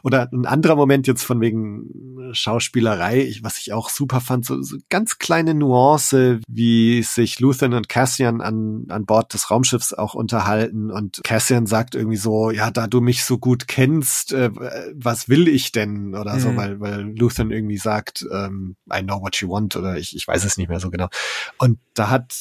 [0.02, 4.76] Oder ein anderer Moment jetzt von wegen Schauspielerei, was ich auch super fand, so, so
[4.88, 10.90] ganz kleine Nuance, wie sich Luthen und Cassian an, an Bord des Raumschiffs auch unterhalten
[10.90, 14.50] und Cassian sagt irgendwie so, ja, da du mich so gut kennst, äh,
[14.94, 16.14] was will ich denn?
[16.14, 16.56] Oder so, Mhm.
[16.56, 20.44] weil, weil Luthen irgendwie sagt, ähm, I know what you want oder ich, ich weiß
[20.44, 21.08] es nicht mehr so genau.
[21.58, 22.34] Und da hat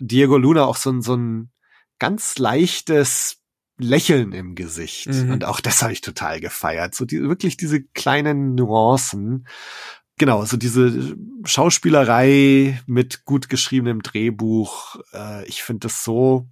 [0.00, 1.50] Diego Luna auch so ein, so ein
[1.98, 3.37] ganz leichtes
[3.78, 5.08] Lächeln im Gesicht.
[5.08, 5.30] Mhm.
[5.30, 6.94] Und auch das habe ich total gefeiert.
[6.94, 9.46] So die, wirklich diese kleinen Nuancen.
[10.18, 14.96] Genau, so diese Schauspielerei mit gut geschriebenem Drehbuch.
[15.12, 16.48] Äh, ich finde das so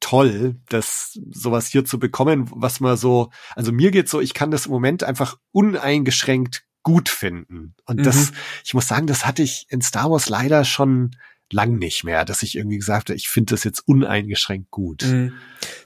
[0.00, 4.50] toll, das sowas hier zu bekommen, was man so, also mir geht's so, ich kann
[4.50, 7.74] das im Moment einfach uneingeschränkt gut finden.
[7.84, 8.02] Und Mhm.
[8.02, 8.32] das,
[8.64, 11.12] ich muss sagen, das hatte ich in Star Wars leider schon
[11.52, 15.04] lang nicht mehr, dass ich irgendwie gesagt habe, ich finde das jetzt uneingeschränkt gut.
[15.04, 15.34] Mhm.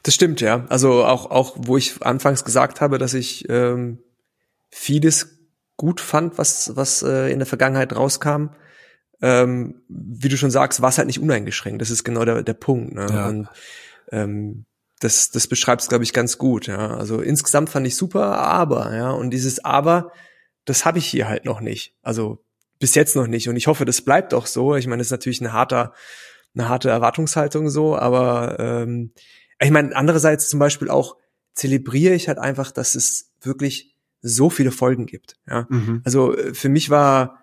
[0.02, 0.64] Das stimmt, ja.
[0.68, 3.98] Also auch, auch, wo ich anfangs gesagt habe, dass ich ähm,
[4.70, 5.38] vieles
[5.76, 8.48] gut fand, was, was äh, in der Vergangenheit rauskam.
[9.22, 11.81] Ähm, wie du schon sagst, war es halt nicht uneingeschränkt.
[11.81, 12.94] Das ist genau der, der Punkt.
[12.94, 13.07] Ne?
[13.11, 13.29] Ja.
[13.29, 13.48] Und
[14.12, 14.66] ähm,
[15.00, 16.66] das, das beschreibt es, glaube ich, ganz gut.
[16.66, 20.12] Ja, also insgesamt fand ich super, aber ja, und dieses Aber,
[20.64, 21.94] das habe ich hier halt noch nicht.
[22.02, 22.44] Also
[22.78, 23.48] bis jetzt noch nicht.
[23.48, 24.74] Und ich hoffe, das bleibt auch so.
[24.76, 25.92] Ich meine, das ist natürlich ein harter,
[26.54, 29.12] eine harte Erwartungshaltung so, aber ähm,
[29.60, 31.16] ich meine, andererseits zum Beispiel auch
[31.54, 35.36] zelebriere ich halt einfach, dass es wirklich so viele Folgen gibt.
[35.48, 36.02] Ja, Mhm.
[36.04, 37.42] also äh, für mich war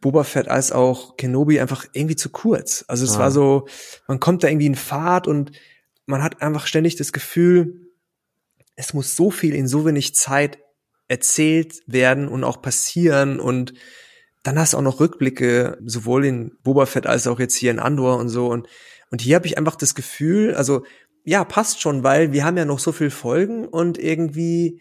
[0.00, 2.84] Boba Fett als auch Kenobi einfach irgendwie zu kurz.
[2.86, 3.20] Also es Ah.
[3.20, 3.66] war so,
[4.06, 5.50] man kommt da irgendwie in Fahrt und
[6.06, 7.88] man hat einfach ständig das Gefühl,
[8.76, 10.58] es muss so viel in so wenig Zeit
[11.08, 13.72] erzählt werden und auch passieren und
[14.48, 17.78] dann hast du auch noch Rückblicke, sowohl in Boba Fett als auch jetzt hier in
[17.78, 18.66] Andor und so und
[19.10, 20.84] und hier habe ich einfach das Gefühl, also
[21.24, 24.80] ja, passt schon, weil wir haben ja noch so viel Folgen und irgendwie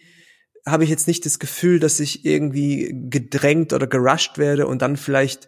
[0.65, 4.95] habe ich jetzt nicht das Gefühl, dass ich irgendwie gedrängt oder gerusht werde und dann
[4.95, 5.47] vielleicht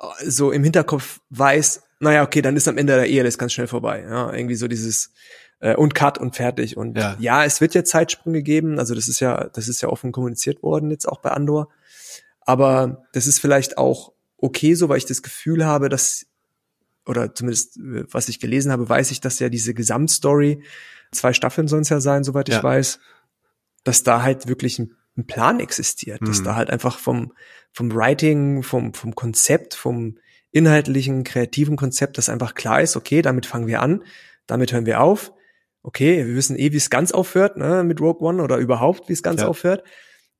[0.00, 3.52] äh, so im Hinterkopf weiß, naja, okay, dann ist am Ende der Ehe das ganz
[3.52, 4.04] schnell vorbei.
[4.08, 5.12] Ja, irgendwie so dieses
[5.60, 6.76] äh, und Cut und fertig.
[6.76, 7.16] Und Ja.
[7.18, 7.44] ja.
[7.44, 8.78] es wird ja Zeitsprünge geben.
[8.78, 11.68] Also das ist ja, das ist ja offen kommuniziert worden jetzt auch bei Andor.
[12.44, 16.26] Aber das ist vielleicht auch okay so, weil ich das Gefühl habe, dass
[17.06, 20.62] oder zumindest äh, was ich gelesen habe, weiß ich, dass ja diese Gesamtstory
[21.12, 22.62] zwei Staffeln sollen es ja sein, soweit ich Ja.
[22.62, 22.98] weiß,
[23.84, 26.44] dass da halt wirklich ein, ein Plan existiert, dass Mhm.
[26.44, 27.32] da halt einfach vom
[27.72, 30.18] vom Writing, vom vom Konzept, vom
[30.50, 34.02] inhaltlichen, kreativen Konzept, dass einfach klar ist, okay, damit fangen wir an,
[34.46, 35.32] damit hören wir auf.
[35.82, 39.12] Okay, wir wissen eh, wie es ganz aufhört, ne, mit Rogue One oder überhaupt, wie
[39.12, 39.48] es ganz Ja.
[39.48, 39.84] aufhört.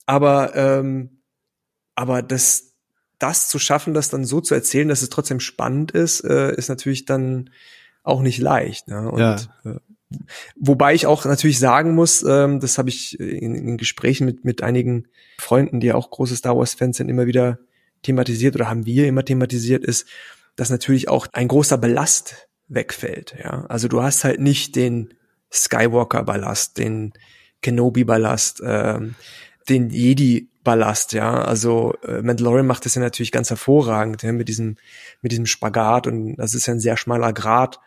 [0.06, 1.20] Aber ähm,
[1.94, 2.74] aber das
[3.18, 6.68] das zu schaffen, das dann so zu erzählen, dass es trotzdem spannend ist, äh, ist
[6.68, 7.50] natürlich dann
[8.02, 8.88] auch nicht leicht.
[8.88, 9.08] Ne?
[9.10, 9.36] Und, Ja.
[9.64, 9.78] äh,
[10.56, 14.62] wobei ich auch natürlich sagen muss, ähm, das habe ich in, in Gesprächen mit, mit
[14.62, 15.06] einigen
[15.38, 17.58] Freunden, die ja auch große Star Wars-Fans sind, immer wieder
[18.02, 20.06] thematisiert oder haben wir immer thematisiert, ist,
[20.56, 23.36] dass natürlich auch ein großer Ballast wegfällt.
[23.42, 25.14] Ja, also du hast halt nicht den
[25.52, 27.12] Skywalker-Ballast, den
[27.62, 29.14] Kenobi-Ballast, ähm,
[29.68, 29.90] den
[30.64, 31.12] Jedi-Ballast.
[31.12, 34.76] Ja, also äh, Mandalorian macht das ja natürlich ganz hervorragend ja, mit diesem
[35.22, 37.80] mit diesem Spagat und das ist ja ein sehr schmaler Grad.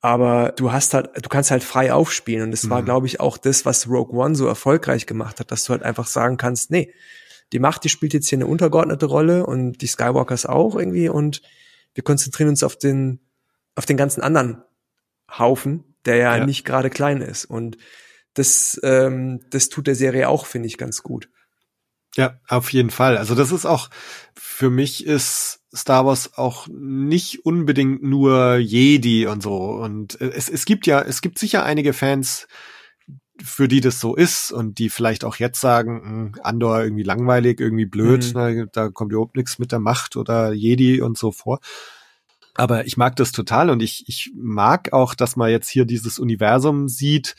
[0.00, 2.84] Aber du hast halt, du kannst halt frei aufspielen und das war, Mhm.
[2.84, 6.06] glaube ich, auch das, was Rogue One so erfolgreich gemacht hat, dass du halt einfach
[6.06, 6.92] sagen kannst, nee,
[7.52, 11.42] die Macht, die spielt jetzt hier eine untergeordnete Rolle und die Skywalkers auch irgendwie und
[11.94, 13.18] wir konzentrieren uns auf den,
[13.74, 14.62] auf den ganzen anderen
[15.36, 16.46] Haufen, der ja, Ja.
[16.46, 17.44] nicht gerade klein ist.
[17.46, 17.76] Und
[18.34, 21.28] das, ähm, das tut der Serie auch, finde ich, ganz gut.
[22.18, 23.16] Ja, auf jeden Fall.
[23.16, 23.90] Also das ist auch,
[24.34, 29.54] für mich ist Star Wars auch nicht unbedingt nur Jedi und so.
[29.56, 32.48] Und äh, es, es gibt ja, es gibt sicher einige Fans,
[33.40, 37.60] für die das so ist und die vielleicht auch jetzt sagen, "Mh, Andor irgendwie langweilig,
[37.60, 38.40] irgendwie blöd, Mhm.
[38.40, 41.60] ne, da kommt überhaupt nichts mit der Macht oder Jedi und so vor.
[42.56, 46.18] Aber ich mag das total und ich, ich mag auch, dass man jetzt hier dieses
[46.18, 47.36] Universum sieht,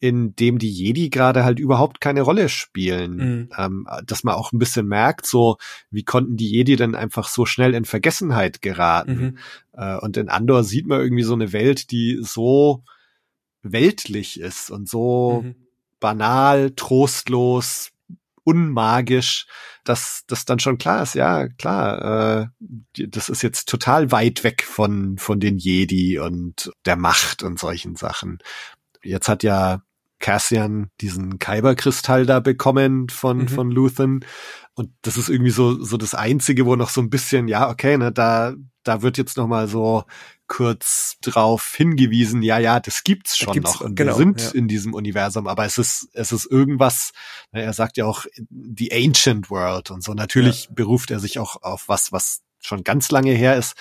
[0.00, 3.16] in dem die Jedi gerade halt überhaupt keine Rolle spielen.
[3.16, 3.50] Mhm.
[3.56, 5.56] Ähm, dass man auch ein bisschen merkt, so,
[5.90, 9.20] wie konnten die Jedi denn einfach so schnell in Vergessenheit geraten?
[9.20, 9.38] Mhm.
[9.72, 12.84] Äh, und in Andor sieht man irgendwie so eine Welt, die so
[13.62, 15.56] weltlich ist und so Mhm.
[16.00, 17.90] banal, trostlos,
[18.44, 19.46] unmagisch,
[19.84, 24.62] dass das dann schon klar ist, ja, klar, äh, das ist jetzt total weit weg
[24.62, 28.38] von, von den Jedi und der Macht und solchen Sachen.
[29.02, 29.82] Jetzt hat ja
[30.20, 33.48] Cassian diesen Kyberkristall da bekommen von, Mhm.
[33.48, 34.24] von Luthen.
[34.74, 37.96] Und das ist irgendwie so, so das Einzige, wo noch so ein bisschen, ja, okay,
[37.98, 38.54] ne, da,
[38.84, 40.04] da wird jetzt noch mal so
[40.46, 43.80] kurz drauf hingewiesen, ja, ja, das gibt's Das schon gibt's, noch.
[43.82, 44.50] Und genau, wir sind ja.
[44.52, 47.12] in diesem Universum, aber es ist, es ist irgendwas,
[47.52, 50.14] ne, er sagt ja auch die Ancient World und so.
[50.14, 53.74] Natürlich beruft er sich auch auf was, was schon ganz lange her ist.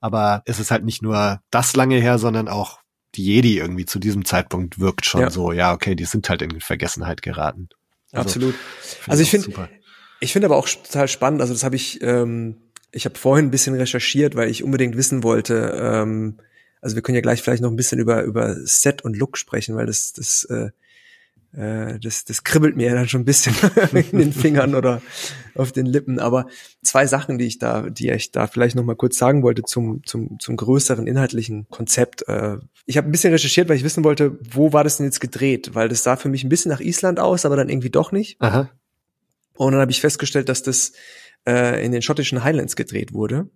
[0.00, 2.81] Aber es ist halt nicht nur das lange her, sondern auch
[3.14, 5.30] die Jedi irgendwie zu diesem Zeitpunkt wirkt schon Ja.
[5.30, 7.68] so, ja, okay, die sind halt in Vergessenheit geraten.
[8.12, 8.54] Also, Absolut.
[8.54, 9.68] find Also ich finde.
[10.20, 12.56] Ich finde aber auch total spannend, also das habe ich, ähm,
[12.92, 16.38] ich habe vorhin ein bisschen recherchiert, weil ich unbedingt wissen wollte, ähm,
[16.80, 19.74] also wir können ja gleich vielleicht noch ein bisschen über, über Set und Look sprechen,
[19.74, 20.70] weil das, das, äh,
[21.54, 23.54] äh, das, das kribbelt mir ja dann schon ein bisschen
[24.12, 25.02] in den Fingern oder
[25.54, 26.18] auf den Lippen.
[26.18, 26.46] Aber
[26.82, 30.04] zwei Sachen, die ich da, die ich da vielleicht noch mal kurz sagen wollte zum,
[30.04, 32.26] zum, zum größeren inhaltlichen Konzept.
[32.28, 35.20] Äh, ich habe ein bisschen recherchiert, weil ich wissen wollte, wo war das denn jetzt
[35.20, 35.74] gedreht?
[35.74, 38.40] Weil das sah für mich ein bisschen nach Island aus, aber dann irgendwie doch nicht.
[38.40, 38.70] Aha.
[39.54, 40.92] Und dann habe ich festgestellt, dass das
[41.46, 43.48] äh, in den schottischen Highlands gedreht wurde.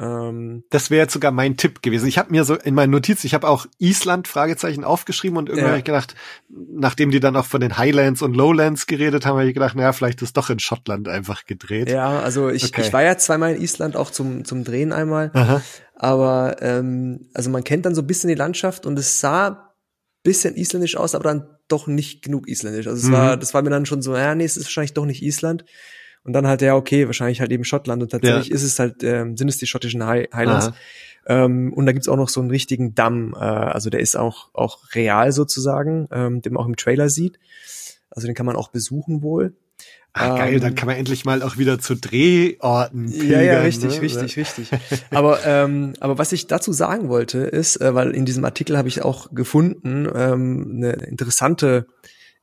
[0.00, 2.06] Ähm, Das wäre jetzt sogar mein Tipp gewesen.
[2.08, 5.66] Ich habe mir so in meinen Notizen, ich habe auch Island Fragezeichen aufgeschrieben und irgendwann
[5.66, 5.70] Ja.
[5.72, 6.14] habe ich gedacht,
[6.48, 9.92] nachdem die dann auch von den Highlands und Lowlands geredet haben, habe ich gedacht, naja,
[9.92, 11.90] vielleicht ist doch in Schottland einfach gedreht.
[11.90, 12.80] ja, also ich, Okay.
[12.82, 15.30] ich war ja zweimal in Island, auch zum, zum Drehen einmal.
[15.34, 15.60] Aha.
[15.94, 19.74] Aber ähm, also man kennt dann so ein bisschen die Landschaft und es sah
[20.22, 22.86] bisschen isländisch aus, aber dann doch nicht genug isländisch.
[22.86, 23.12] Also es Mhm.
[23.12, 25.64] war, das war mir dann schon so, ja, nee, es ist wahrscheinlich doch nicht Island.
[26.24, 28.02] Und dann halt, ja, okay, wahrscheinlich halt eben Schottland.
[28.02, 28.54] Und tatsächlich Ja.
[28.54, 30.70] ist es halt, ähm, sind es die schottischen High Highlands.
[31.26, 33.34] Ähm, und da gibt's auch noch so einen richtigen Damm.
[33.34, 37.38] Äh, also der ist auch, auch real sozusagen, ähm, den man auch im Trailer sieht.
[38.10, 39.54] Also den kann man auch besuchen wohl.
[40.12, 43.30] Ah, geil, Ähm, dann kann man endlich mal auch wieder zu Drehorten pilgern.
[43.30, 44.02] Ja, ja, richtig, ne?
[44.02, 44.68] richtig, richtig.
[45.12, 48.88] Aber, ähm, aber was ich dazu sagen wollte, ist, äh, weil in diesem Artikel habe
[48.88, 51.86] ich auch gefunden, ähm, eine interessante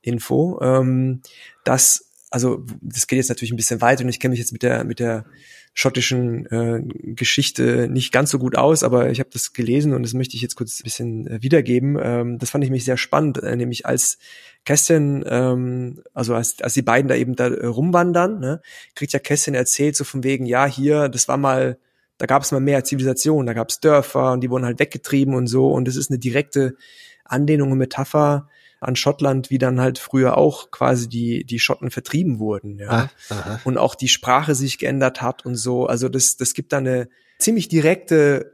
[0.01, 1.21] Info, ähm,
[1.65, 4.63] dass, also das geht jetzt natürlich ein bisschen weit und ich kenne mich jetzt mit
[4.63, 5.25] der, mit der
[5.73, 6.81] schottischen äh,
[7.13, 10.41] Geschichte nicht ganz so gut aus, aber ich habe das gelesen und das möchte ich
[10.41, 11.99] jetzt kurz ein bisschen äh, wiedergeben.
[12.01, 14.17] Ähm, das fand ich mich sehr spannend, äh, nämlich als
[14.65, 18.61] Kästchen, ähm, also als, als die beiden da eben da äh, rumwandern, ne,
[18.95, 21.77] kriegt ja Kästchen erzählt, so von wegen, ja, hier, das war mal,
[22.17, 25.35] da gab es mal mehr Zivilisation, da gab es Dörfer und die wurden halt weggetrieben
[25.35, 26.75] und so und das ist eine direkte
[27.23, 32.39] Anlehnung und Metapher an Schottland, wie dann halt früher auch quasi die, die Schotten vertrieben
[32.39, 33.09] wurden, ja.
[33.29, 33.59] Ah.
[33.63, 35.87] Und auch die Sprache sich geändert hat und so.
[35.87, 37.09] Also das, das gibt da eine
[37.39, 38.53] ziemlich direkte,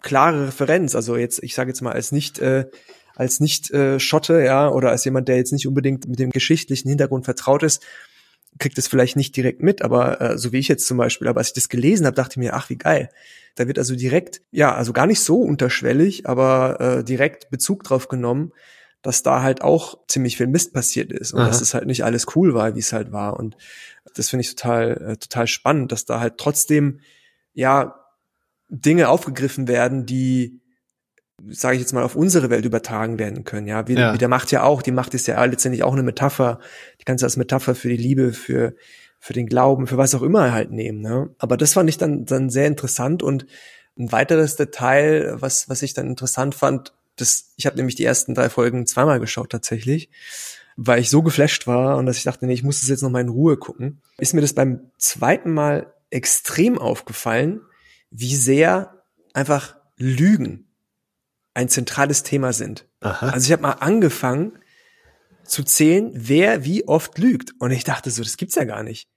[0.00, 0.94] klare Referenz.
[0.94, 2.66] Also jetzt, ich sage jetzt mal, als nicht, äh,
[3.14, 6.88] als nicht äh, Schotte, ja, oder als jemand, der jetzt nicht unbedingt mit dem geschichtlichen
[6.88, 7.82] Hintergrund vertraut ist,
[8.58, 11.38] kriegt es vielleicht nicht direkt mit, aber äh, so wie ich jetzt zum Beispiel, aber
[11.38, 13.10] als ich das gelesen habe, dachte ich mir, ach wie geil.
[13.54, 18.08] Da wird also direkt, ja, also gar nicht so unterschwellig, aber äh, direkt Bezug drauf
[18.08, 18.52] genommen,
[19.02, 21.48] dass da halt auch ziemlich viel Mist passiert ist und Aha.
[21.48, 23.38] dass es halt nicht alles cool war, wie es halt war.
[23.38, 23.56] Und
[24.14, 27.00] das finde ich total, äh, total spannend, dass da halt trotzdem,
[27.52, 27.96] ja,
[28.68, 30.60] Dinge aufgegriffen werden, die,
[31.48, 33.66] sage ich jetzt mal, auf unsere Welt übertragen werden können.
[33.66, 34.14] Ja, wie, Ja.
[34.14, 34.80] wie der Macht ja auch.
[34.82, 36.58] Die Macht ist ja letztendlich auch eine Metapher.
[37.00, 38.74] Die kannst du als Metapher für die Liebe, für
[39.18, 41.00] für den Glauben, für was auch immer halt nehmen.
[41.00, 41.30] Ne?
[41.38, 43.46] Aber das fand ich dann dann sehr interessant und
[43.96, 48.34] ein weiteres Detail, was was ich dann interessant fand, das ich habe nämlich die ersten
[48.34, 50.10] drei Folgen zweimal geschaut tatsächlich,
[50.76, 53.10] weil ich so geflasht war und dass ich dachte, nee, ich muss das jetzt noch
[53.10, 54.00] mal in Ruhe gucken.
[54.18, 57.60] Ist mir das beim zweiten Mal extrem aufgefallen,
[58.10, 59.02] wie sehr
[59.34, 60.66] einfach Lügen
[61.54, 62.86] ein zentrales Thema sind.
[63.00, 63.28] Aha.
[63.28, 64.58] Also ich habe mal angefangen
[65.44, 67.52] zu zählen, wer wie oft lügt.
[67.58, 69.08] Und ich dachte so, das gibt's ja gar nicht.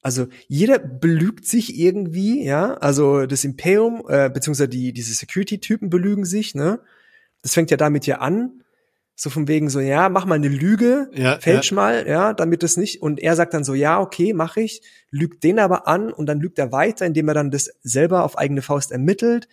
[0.00, 2.74] Also jeder belügt sich irgendwie, ja.
[2.74, 6.80] Also das Imperium, äh, beziehungsweise die, diese Security-Typen belügen sich, ne?
[7.42, 8.62] Das fängt ja damit ja an.
[9.14, 12.76] So von wegen so, ja, mach mal eine Lüge, Ja, fälsch mal, ja, damit das
[12.76, 13.02] nicht.
[13.02, 16.40] Und er sagt dann so, ja, okay, mach ich, lügt den aber an und dann
[16.40, 19.48] lügt er weiter, indem er dann das selber auf eigene Faust ermittelt.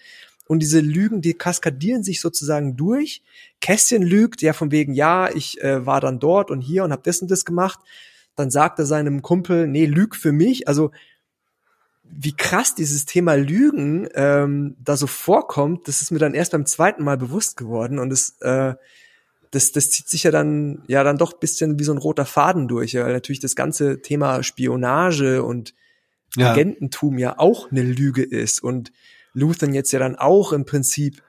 [0.48, 3.22] Und diese Lügen, die kaskadieren sich sozusagen durch.
[3.62, 7.04] Kästchen lügt, ja, von wegen, ja, ich äh, war dann dort und hier und hab
[7.04, 7.80] das und das gemacht.
[8.36, 10.68] Dann sagt er seinem Kumpel, nee, lüg für mich.
[10.68, 10.92] Also
[12.12, 16.66] wie krass dieses Thema Lügen ähm, da so vorkommt, das ist mir dann erst beim
[16.66, 18.74] zweiten Mal bewusst geworden und es äh,
[19.52, 22.68] das, das zieht sich ja dann ja dann doch bisschen wie so ein roter Faden
[22.68, 25.74] durch, ja, weil natürlich das ganze Thema Spionage und
[26.38, 26.52] Ja.
[26.52, 28.92] Agententum ja auch eine Lüge ist und
[29.34, 31.24] Luthern jetzt ja dann auch im Prinzip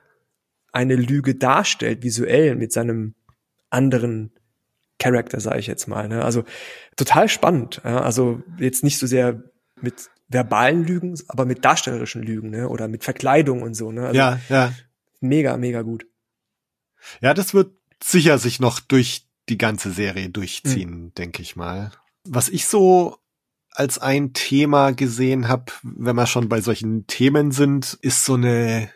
[0.72, 3.14] eine Lüge darstellt, visuell mit seinem
[3.70, 4.32] anderen
[4.98, 6.06] Charakter, sage ich jetzt mal.
[6.08, 6.22] Ne?
[6.22, 6.44] Also
[6.96, 7.80] total spannend.
[7.82, 8.02] Ja?
[8.02, 9.42] Also jetzt nicht so sehr
[9.80, 12.68] mit verbalen Lügen, aber mit darstellerischen Lügen ne?
[12.68, 13.92] oder mit Verkleidung und so.
[13.92, 14.06] Ne?
[14.06, 14.72] Also ja, ja.
[15.20, 16.06] mega, mega gut.
[17.20, 21.90] Ja, das wird sicher sich noch durch die ganze Serie durchziehen, denke ich mal.
[22.24, 23.18] Was ich so
[23.72, 28.90] als ein Thema gesehen habe, wenn wir schon bei solchen Themen sind, ist so eine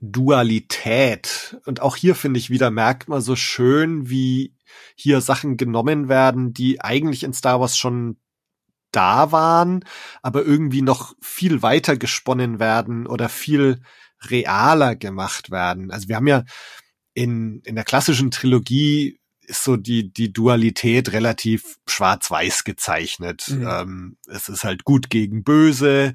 [0.00, 1.56] Dualität.
[1.64, 4.54] Und auch hier finde ich wieder, merkt man so schön, wie
[4.94, 8.16] hier Sachen genommen werden, die eigentlich in Star Wars schon
[8.92, 9.84] da waren,
[10.22, 13.82] aber irgendwie noch viel weiter gesponnen werden oder viel
[14.22, 15.90] realer gemacht werden.
[15.90, 16.44] Also wir haben ja
[17.14, 23.48] in, in der klassischen Trilogie ist so die, die Dualität relativ schwarz-weiß gezeichnet.
[23.48, 23.66] Mhm.
[23.66, 26.14] Ähm, es ist halt gut gegen böse,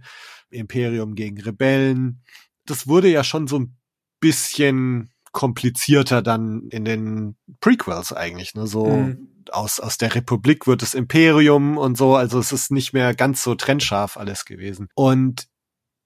[0.52, 2.22] Imperium gegen Rebellen.
[2.66, 3.76] Das wurde ja schon so ein
[4.20, 8.68] bisschen komplizierter dann in den Prequels eigentlich, ne?
[8.68, 9.33] So Mhm.
[9.52, 13.44] Aus, aus der Republik wird das Imperium und so, also es ist nicht mehr ganz
[13.44, 14.88] so trennscharf alles gewesen.
[14.96, 15.48] Und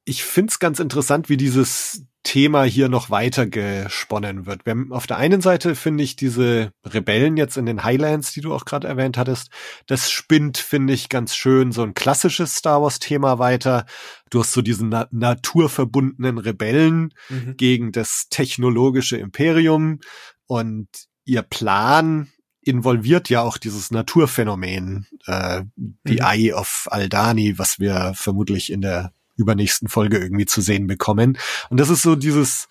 [0.05, 4.65] ich find's ganz interessant, wie dieses Thema hier noch weiter gesponnen wird.
[4.65, 8.41] Wir haben auf der einen Seite finde ich diese Rebellen jetzt in den Highlands, die
[8.41, 9.49] du auch gerade erwähnt hattest,
[9.85, 13.85] das spinnt, finde ich, ganz schön so ein klassisches Star Wars Thema weiter.
[14.29, 17.55] Du hast so diesen na naturverbundenen Rebellen Mhm.
[17.57, 19.99] gegen das technologische Imperium
[20.47, 20.87] und
[21.25, 22.29] ihr Plan
[22.67, 26.25] involviert ja auch dieses Naturphänomen, äh, die Mhm.
[26.25, 31.37] Eye of Aldani, was wir vermutlich in der übernächsten Folge irgendwie zu sehen bekommen.
[31.69, 32.67] Und das ist so dieses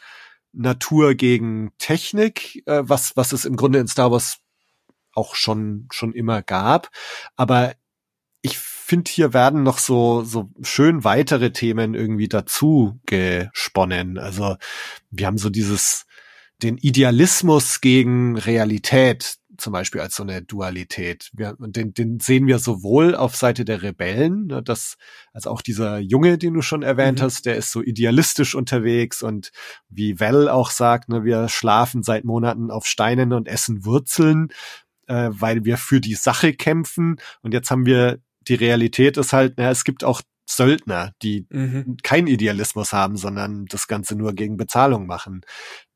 [0.53, 4.39] Natur gegen Technik, äh, was, was es im Grunde in Star Wars
[5.13, 6.91] auch schon, schon immer gab.
[7.37, 7.75] Aber
[8.43, 14.19] ich finde, hier werden noch so, so schön weitere Themen irgendwie dazu gesponnen.
[14.19, 14.57] Also
[15.11, 16.07] wir haben so dieses,
[16.63, 21.31] den Idealismus gegen Realität zum Beispiel als so eine Dualität.
[21.33, 24.97] Wir, den, den sehen wir sowohl auf Seite der Rebellen, ne, dass,
[25.33, 27.25] also auch dieser Junge, den du schon erwähnt Mhm.
[27.25, 29.51] hast, der ist so idealistisch unterwegs und
[29.89, 34.49] wie Val auch sagt, ne, wir schlafen seit Monaten auf Steinen und essen Wurzeln,
[35.07, 37.17] äh, weil wir für die Sache kämpfen.
[37.43, 41.97] Und jetzt haben wir, die Realität ist halt, na, es gibt auch Söldner, die Mhm.
[42.05, 45.41] keinen Idealismus haben, sondern das Ganze nur gegen Bezahlung machen.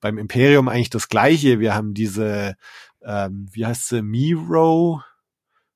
[0.00, 1.60] Beim Imperium eigentlich das Gleiche.
[1.60, 2.56] Wir haben diese,
[3.04, 5.02] ähm, wie heißt sie, Miro,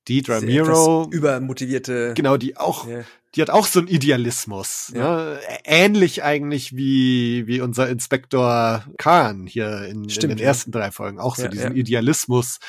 [0.07, 2.13] Deidre Diese Miro, übermotivierte.
[2.15, 2.99] genau, die auch, Ja.
[3.35, 4.91] die hat auch so einen Idealismus.
[4.95, 5.17] Ja.
[5.33, 5.39] Ne?
[5.63, 10.45] Ähnlich eigentlich wie, wie unser Inspektor Khan hier in, in Stimmt, den ja.
[10.45, 11.19] ersten drei Folgen.
[11.19, 11.75] Auch so Ja, diesen ja.
[11.77, 12.59] Idealismus.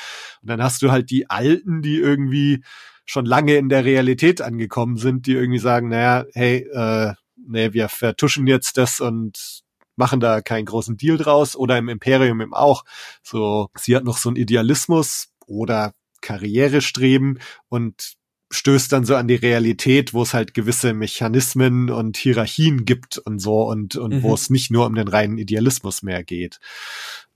[0.41, 2.63] Und dann hast du halt die Alten, die irgendwie
[3.05, 7.13] schon lange in der Realität angekommen sind, die irgendwie sagen, naja, hey, äh,
[7.47, 9.61] nee, wir vertuschen jetzt das und
[9.97, 12.85] machen da keinen großen Deal draus oder im Imperium eben auch.
[13.23, 17.39] So, sie hat noch so einen Idealismus oder Karrierestreben
[17.69, 18.13] und
[18.49, 23.39] stößt dann so an die Realität, wo es halt gewisse Mechanismen und Hierarchien gibt und
[23.39, 24.23] so und, und Mhm.
[24.23, 26.59] wo es nicht nur um den reinen Idealismus mehr geht.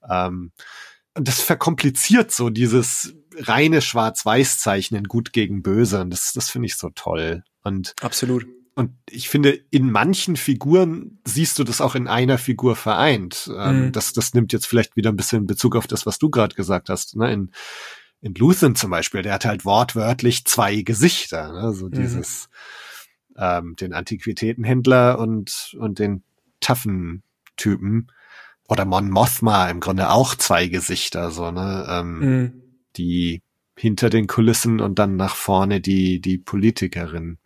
[0.10, 0.52] Ähm,
[1.14, 6.00] das verkompliziert so dieses reine Schwarz-Weiß-Zeichnen gut gegen böse.
[6.00, 7.44] Und das, das finde ich so toll.
[7.64, 8.46] Und absolut.
[8.74, 13.52] Und ich finde, in manchen Figuren siehst du das auch in einer Figur vereint.
[13.56, 13.92] Ähm, mhm.
[13.92, 16.90] das, das nimmt jetzt vielleicht wieder ein bisschen Bezug auf das, was du gerade gesagt
[16.90, 17.16] hast.
[17.16, 17.32] Ne?
[17.34, 17.52] In,
[18.22, 21.52] in Luthen zum Beispiel, der hat halt wortwörtlich zwei Gesichter.
[21.52, 21.74] Ne?
[21.74, 21.92] So mhm.
[21.92, 22.50] dieses,
[23.38, 26.24] ähm, den Antiquitätenhändler und, und den
[26.62, 27.24] taffen
[27.58, 28.08] Typen.
[28.70, 31.86] Oder Mon Mothma im Grunde auch zwei Gesichter, so, ne?
[31.90, 32.62] Ähm, mhm.
[32.96, 33.42] Die
[33.82, 37.40] hinter den Kulissen und dann nach vorne die, die Politikerin.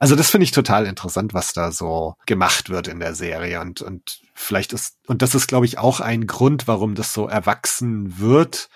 [0.00, 3.80] Also das finde ich total interessant, was da so gemacht wird in der Serie und,
[3.80, 8.18] und vielleicht ist, und das ist, glaube ich, auch ein Grund, warum das so erwachsen
[8.18, 8.70] wird,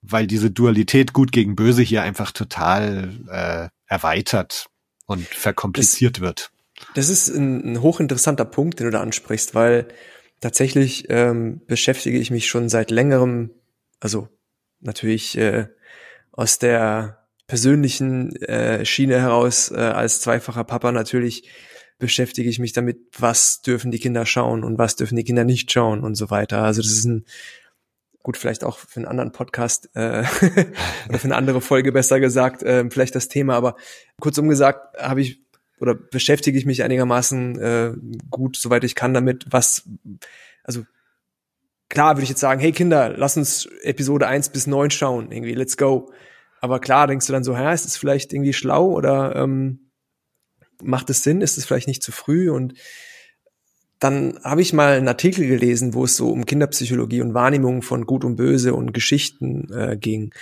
[0.00, 4.70] weil diese Dualität gut gegen böse hier einfach total äh, erweitert
[5.04, 6.50] und verkompliziert das, wird.
[6.94, 9.88] Das ist ein, ein hochinteressanter Punkt, den du da ansprichst, weil
[10.40, 13.50] tatsächlich ähm, beschäftige ich mich schon seit längerem,
[14.00, 14.28] also
[14.80, 15.68] natürlich äh,
[16.32, 21.48] aus der persönlichen äh, Schiene heraus äh, als zweifacher Papa natürlich
[21.98, 25.70] beschäftige ich mich damit, was dürfen die Kinder schauen und was dürfen die Kinder nicht
[25.70, 26.62] schauen und so weiter.
[26.62, 27.24] Also das ist ein
[28.22, 30.24] gut, vielleicht auch für einen anderen Podcast äh,
[31.08, 33.76] oder für eine andere Folge besser gesagt, äh, vielleicht das Thema, aber
[34.20, 35.40] kurzum gesagt habe ich
[35.80, 37.92] oder beschäftige ich mich einigermaßen äh,
[38.30, 39.88] gut, soweit ich kann damit, was,
[40.62, 40.84] also
[41.90, 45.52] klar würde ich jetzt sagen, hey Kinder, lass uns Episode eins bis neun schauen, irgendwie,
[45.52, 46.10] let's go.
[46.62, 49.90] Aber klar denkst du dann so, hä, ist es vielleicht irgendwie schlau oder ähm,
[50.82, 52.50] macht es Sinn, ist es vielleicht nicht zu früh?
[52.50, 52.74] Und
[53.98, 58.06] dann habe ich mal einen Artikel gelesen, wo es so um Kinderpsychologie und Wahrnehmung von
[58.06, 60.32] Gut und Böse und Geschichten äh, ging.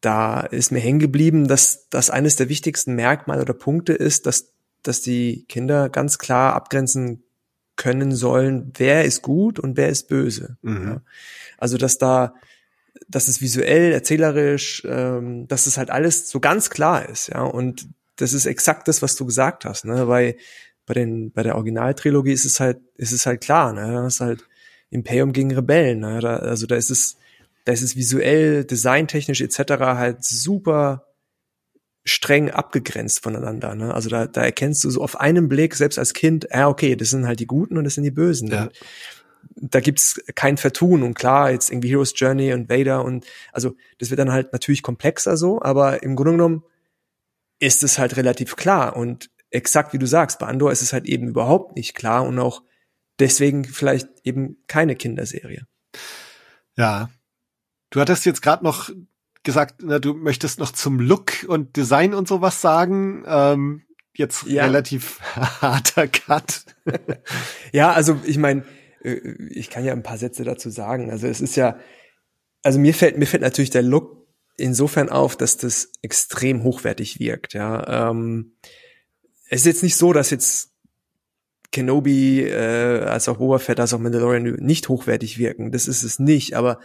[0.00, 4.54] Da ist mir hängen geblieben, dass das eines der wichtigsten Merkmale oder Punkte ist, dass
[4.84, 7.23] dass die Kinder ganz klar abgrenzen
[7.76, 10.56] können sollen, wer ist gut und wer ist böse.
[10.62, 10.86] Mhm.
[10.86, 11.02] Ja.
[11.58, 12.34] Also dass da,
[13.08, 17.42] dass es visuell, erzählerisch, ähm, dass es halt alles so ganz klar ist, ja.
[17.42, 20.06] Und das ist exakt das, was du gesagt hast, ne?
[20.06, 20.36] Bei,
[20.86, 23.92] bei den, bei der Originaltrilogie ist es halt, ist es halt klar, ne?
[23.92, 24.48] Das ist halt
[24.90, 26.20] Imperium gegen Rebellen, ne?
[26.20, 27.16] Da, also da ist es,
[27.64, 29.58] da ist es visuell, designtechnisch etc.
[29.80, 31.06] halt super
[32.04, 33.74] streng abgegrenzt voneinander.
[33.74, 33.94] Ne?
[33.94, 37.10] Also da, da erkennst du so auf einen Blick, selbst als Kind, ja, okay, das
[37.10, 38.48] sind halt die Guten und das sind die Bösen.
[38.48, 38.68] Ja.
[39.56, 44.10] Da gibt's kein Vertun und klar, jetzt irgendwie Heroes Journey und Vader und also das
[44.10, 46.64] wird dann halt natürlich komplexer so, aber im Grunde genommen
[47.58, 51.06] ist es halt relativ klar und exakt wie du sagst, bei Andor ist es halt
[51.06, 52.62] eben überhaupt nicht klar und auch
[53.18, 55.66] deswegen vielleicht eben keine Kinderserie.
[56.76, 57.10] Ja.
[57.90, 58.90] Du hattest jetzt gerade noch
[59.44, 63.24] gesagt, na, du möchtest noch zum Look und Design und sowas sagen.
[63.26, 63.82] Ähm,
[64.14, 64.64] jetzt ja.
[64.64, 65.20] relativ
[65.60, 66.64] harter Cut.
[67.72, 68.64] ja, also ich meine,
[69.02, 69.20] äh,
[69.50, 71.10] ich kann ja ein paar Sätze dazu sagen.
[71.10, 71.78] Also es ist ja,
[72.62, 74.26] also mir fällt mir fällt natürlich der Look
[74.56, 77.54] insofern auf, dass das extrem hochwertig wirkt.
[77.54, 78.56] Ja, ähm,
[79.48, 80.70] es ist jetzt nicht so, dass jetzt
[81.70, 85.72] Kenobi äh, als auch Boba Fett als auch Mandalorian nicht hochwertig wirken.
[85.72, 86.54] Das ist es nicht.
[86.54, 86.78] Aber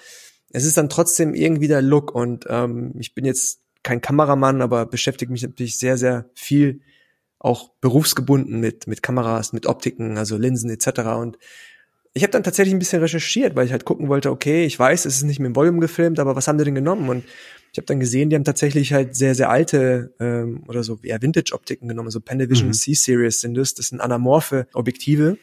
[0.52, 4.86] es ist dann trotzdem irgendwie der Look und ähm, ich bin jetzt kein Kameramann, aber
[4.86, 6.82] beschäftige mich natürlich sehr, sehr viel
[7.38, 11.00] auch berufsgebunden mit, mit Kameras, mit Optiken, also Linsen etc.
[11.20, 11.38] Und
[12.14, 15.06] ich habe dann tatsächlich ein bisschen recherchiert, weil ich halt gucken wollte, okay, ich weiß,
[15.06, 17.08] es ist nicht mit dem Volume gefilmt, aber was haben die denn genommen?
[17.08, 17.24] Und
[17.72, 21.22] ich habe dann gesehen, die haben tatsächlich halt sehr, sehr alte ähm, oder so eher
[21.22, 22.08] Vintage-Optiken genommen.
[22.08, 22.74] Also Panavision mhm.
[22.74, 23.76] C-Series sind das.
[23.76, 25.38] Das sind anamorphe Objektive.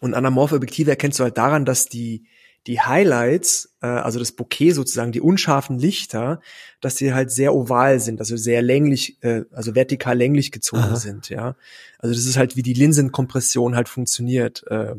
[0.00, 2.24] Und anamorphe Objektive erkennst du halt daran, dass die
[2.68, 6.40] die Highlights, äh, also das Bouquet sozusagen, die unscharfen Lichter,
[6.82, 10.96] dass die halt sehr oval sind, also sehr länglich, äh, also vertikal länglich gezogen Aha.
[10.96, 11.56] sind, ja.
[11.98, 14.94] Also das ist halt, wie die Linsenkompression halt funktioniert, äh,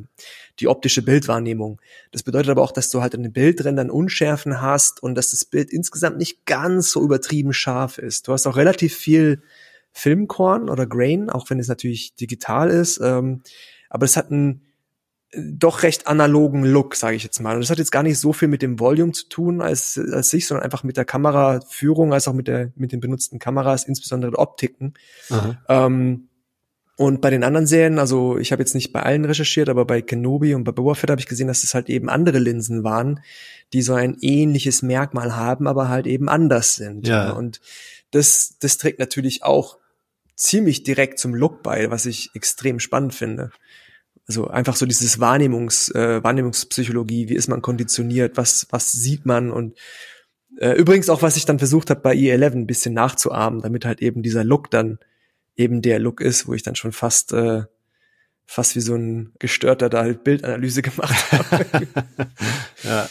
[0.60, 1.80] die optische Bildwahrnehmung.
[2.12, 5.46] Das bedeutet aber auch, dass du halt an den Bildrändern Unschärfen hast und dass das
[5.46, 8.28] Bild insgesamt nicht ganz so übertrieben scharf ist.
[8.28, 9.44] Du hast auch relativ viel
[9.92, 13.44] Filmkorn oder Grain, auch wenn es natürlich digital ist, ähm,
[13.90, 14.62] aber es hat ein
[15.36, 17.54] doch recht analogen Look, sage ich jetzt mal.
[17.54, 20.30] Und das hat jetzt gar nicht so viel mit dem Volume zu tun als, als
[20.30, 24.32] sich, sondern einfach mit der Kameraführung, als auch mit der mit den benutzten Kameras, insbesondere
[24.32, 24.96] der Optiken.
[25.68, 26.30] Ähm,
[26.96, 30.02] und bei den anderen Serien, also ich habe jetzt nicht bei allen recherchiert, aber bei
[30.02, 33.22] Kenobi und bei Boba Fett habe ich gesehen, dass es halt eben andere Linsen waren,
[33.72, 37.08] die so ein ähnliches Merkmal haben, aber halt eben anders sind.
[37.08, 37.32] Ja.
[37.32, 37.62] Und
[38.12, 39.78] das, das trägt natürlich auch
[40.36, 43.52] ziemlich direkt zum Look bei, was ich extrem spannend finde.
[44.30, 49.50] Also einfach so dieses Wahrnehmungs, äh, Wahrnehmungspsychologie, wie ist man konditioniert, was, was sieht man
[49.50, 49.76] und
[50.60, 54.04] äh, übrigens auch, was ich dann versucht habe bei E11 ein bisschen nachzuahmen, damit halt
[54.04, 55.00] eben dieser Look dann
[55.56, 57.64] eben der Look ist, wo ich dann schon fast äh,
[58.46, 61.88] fast wie so ein gestörter da halt Bildanalyse gemacht habe.
[62.84, 63.10] ja.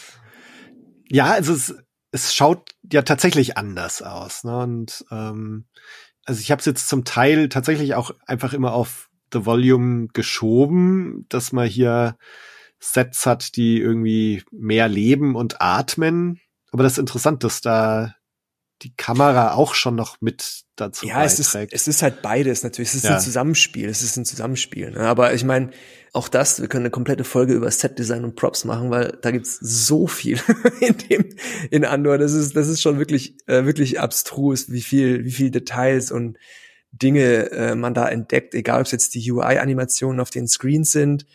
[1.08, 1.74] ja, also es,
[2.12, 4.44] es schaut ja tatsächlich anders aus.
[4.44, 4.56] Ne?
[4.56, 5.66] Und ähm,
[6.24, 11.26] also ich habe es jetzt zum Teil tatsächlich auch einfach immer auf The Volume geschoben,
[11.28, 12.16] dass man hier
[12.80, 16.40] Sets hat, die irgendwie mehr leben und atmen.
[16.70, 18.14] Aber das ist interessant, dass da
[18.82, 21.40] die Kamera auch schon noch mit dazu ja, beiträgt.
[21.40, 22.90] es ist, es ist halt beides natürlich.
[22.90, 23.16] Es ist ja.
[23.16, 23.88] ein Zusammenspiel.
[23.88, 24.92] Es ist ein Zusammenspiel.
[24.92, 25.00] Ne?
[25.00, 25.70] Aber ich meine,
[26.12, 29.58] auch das, wir können eine komplette Folge über Setdesign und Props machen, weil da gibt's
[29.60, 30.38] so viel
[30.80, 31.28] in dem,
[31.70, 32.18] in Andor.
[32.18, 36.38] Das ist, das ist schon wirklich, äh, wirklich abstrus, wie viel, wie viel Details und
[36.92, 41.26] Dinge äh, man da entdeckt, egal ob es jetzt die UI-Animationen auf den Screens sind,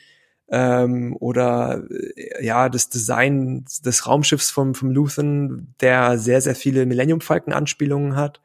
[0.50, 6.86] ähm, oder äh, ja das Design des Raumschiffs vom, vom Luthen, der sehr, sehr viele
[6.86, 8.42] Millennium Falcon Anspielungen hat.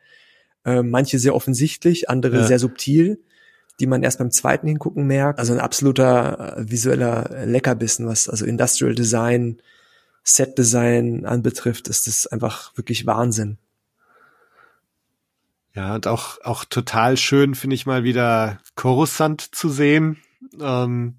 [0.64, 2.44] Äh, manche sehr offensichtlich, andere ja.
[2.44, 3.20] sehr subtil,
[3.80, 5.38] die man erst beim zweiten Hingucken merkt.
[5.38, 9.60] Also ein absoluter äh, visueller Leckerbissen, was also Industrial Design,
[10.24, 13.58] Set Design anbetrifft, ist das einfach wirklich Wahnsinn.
[15.78, 20.16] Ja, und auch, auch total schön finde ich mal wieder Coruscant zu sehen.
[20.60, 21.18] Ähm,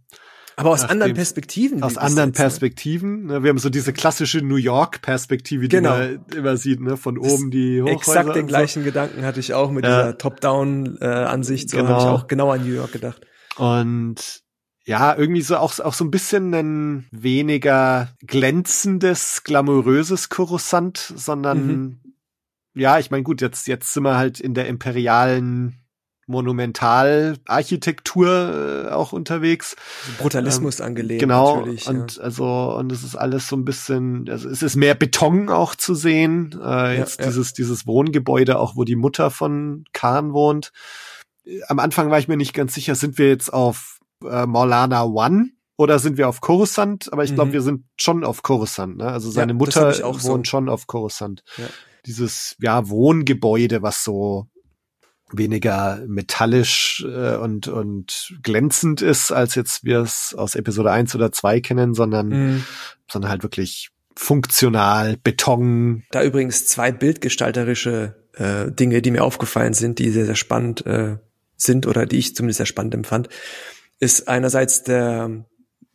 [0.58, 1.82] aber aus anderen Perspektiven.
[1.82, 2.34] Aus anderen?
[2.34, 3.28] Perspektiven.
[3.28, 3.42] Ne?
[3.42, 5.92] Wir haben so diese klassische New York-Perspektive, die genau.
[5.98, 6.98] man immer sieht, ne?
[6.98, 7.94] von oben die Hochhäuser.
[7.94, 8.86] Exakt den gleichen so.
[8.86, 10.02] Gedanken hatte ich auch mit ja.
[10.02, 11.70] dieser Top-Down-Ansicht.
[11.70, 11.90] So genau.
[11.92, 13.26] habe ich auch genau an New York gedacht.
[13.56, 14.42] Und
[14.84, 22.09] ja, irgendwie so auch, auch so ein bisschen ein weniger glänzendes, glamouröses Coruscant, sondern mhm.
[22.76, 25.80] Ja, ich meine, gut, jetzt, jetzt sind wir halt in der imperialen
[26.30, 29.76] Monumentalarchitektur äh, auch unterwegs.
[30.20, 31.20] Brutalismus ähm, angelegt.
[31.22, 31.64] Genau.
[31.64, 32.22] Und ja.
[32.22, 35.96] also und es ist alles so ein bisschen, also es ist mehr Beton auch zu
[35.96, 36.56] sehen.
[36.64, 40.72] Äh, jetzt ja, dieses dieses Wohngebäude auch, wo die Mutter von Khan wohnt.
[41.68, 45.50] Am Anfang war ich mir nicht ganz sicher, sind wir jetzt auf äh, Morlana One
[45.78, 47.12] oder sind wir auf Coruscant?
[47.12, 47.54] Aber ich glaube, mhm.
[47.54, 48.98] wir sind schon auf Coruscant.
[48.98, 49.08] Ne?
[49.08, 50.48] Also seine Mutter wohnt so.
[50.52, 51.44] schon auf Coruscant.
[52.10, 54.50] Dieses ja Wohngebäude, was so
[55.32, 61.32] weniger metallisch äh, und, und glänzend ist, als jetzt wir es aus Episode 1 oder
[61.32, 62.64] 2 kennen, sondern, mhm.
[63.08, 66.04] sondern halt wirklich funktional, Beton.
[66.12, 71.18] Da übrigens zwei bildgestalterische äh, Dinge, die mir aufgefallen sind, die sehr, sehr spannend äh,
[71.56, 73.30] sind oder die ich zumindest sehr spannend empfand,
[74.00, 75.46] ist einerseits der,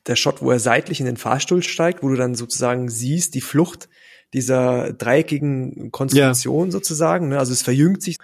[0.06, 3.40] der Shot, wo er seitlich in den Fahrstuhl steigt, wo du dann sozusagen siehst, die
[3.40, 3.88] Flucht
[4.34, 6.72] dieser dreieckigen Konstruktion ja.
[6.72, 7.28] sozusagen.
[7.28, 7.38] Ne?
[7.38, 8.18] Also es verjüngt sich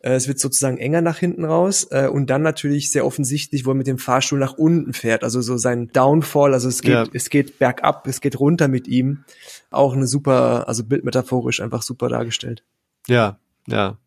[0.00, 3.70] äh, es wird sozusagen enger nach hinten raus äh, und dann natürlich sehr offensichtlich, wo
[3.70, 5.24] er mit dem Fahrstuhl nach unten fährt.
[5.24, 7.04] Also so sein Downfall, also es geht, ja.
[7.12, 9.24] es geht bergab, es geht runter mit ihm.
[9.70, 12.62] Auch eine super, also bildmetaphorisch einfach super dargestellt.
[13.08, 13.98] Ja, ja.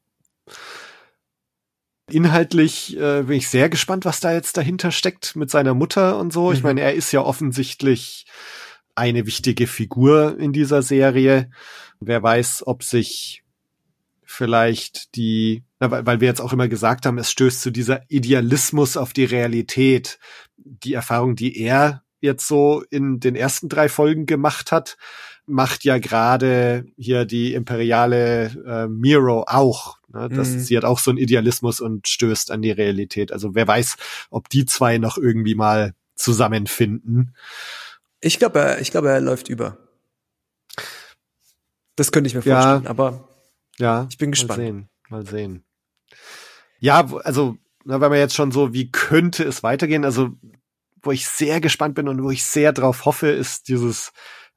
[2.09, 6.33] Inhaltlich äh, bin ich sehr gespannt, was da jetzt dahinter steckt mit seiner Mutter und
[6.33, 6.47] so.
[6.47, 6.53] Mhm.
[6.53, 8.25] Ich meine, er ist ja offensichtlich
[8.99, 11.49] eine wichtige Figur in dieser Serie.
[11.99, 13.43] Wer weiß, ob sich
[14.23, 19.11] vielleicht die, weil wir jetzt auch immer gesagt haben, es stößt zu dieser Idealismus auf
[19.13, 20.19] die Realität.
[20.57, 24.97] Die Erfahrung, die er jetzt so in den ersten drei Folgen gemacht hat,
[25.47, 29.97] macht ja gerade hier die imperiale äh, Miro auch.
[30.13, 30.29] Ne?
[30.29, 30.59] Das, mhm.
[30.59, 33.31] Sie hat auch so einen Idealismus und stößt an die Realität.
[33.31, 33.97] Also wer weiß,
[34.29, 37.33] ob die zwei noch irgendwie mal zusammenfinden.
[38.21, 39.77] Ich glaube, er, ich glaube, er läuft über.
[41.95, 43.27] Das könnte ich mir vorstellen, ja, aber
[43.77, 44.59] ja, ich bin gespannt.
[44.59, 45.63] Mal sehen, mal sehen.
[46.79, 50.05] Ja, also, wenn man jetzt schon so, wie könnte es weitergehen?
[50.05, 50.29] Also,
[51.01, 54.11] wo ich sehr gespannt bin und wo ich sehr drauf hoffe, ist dieses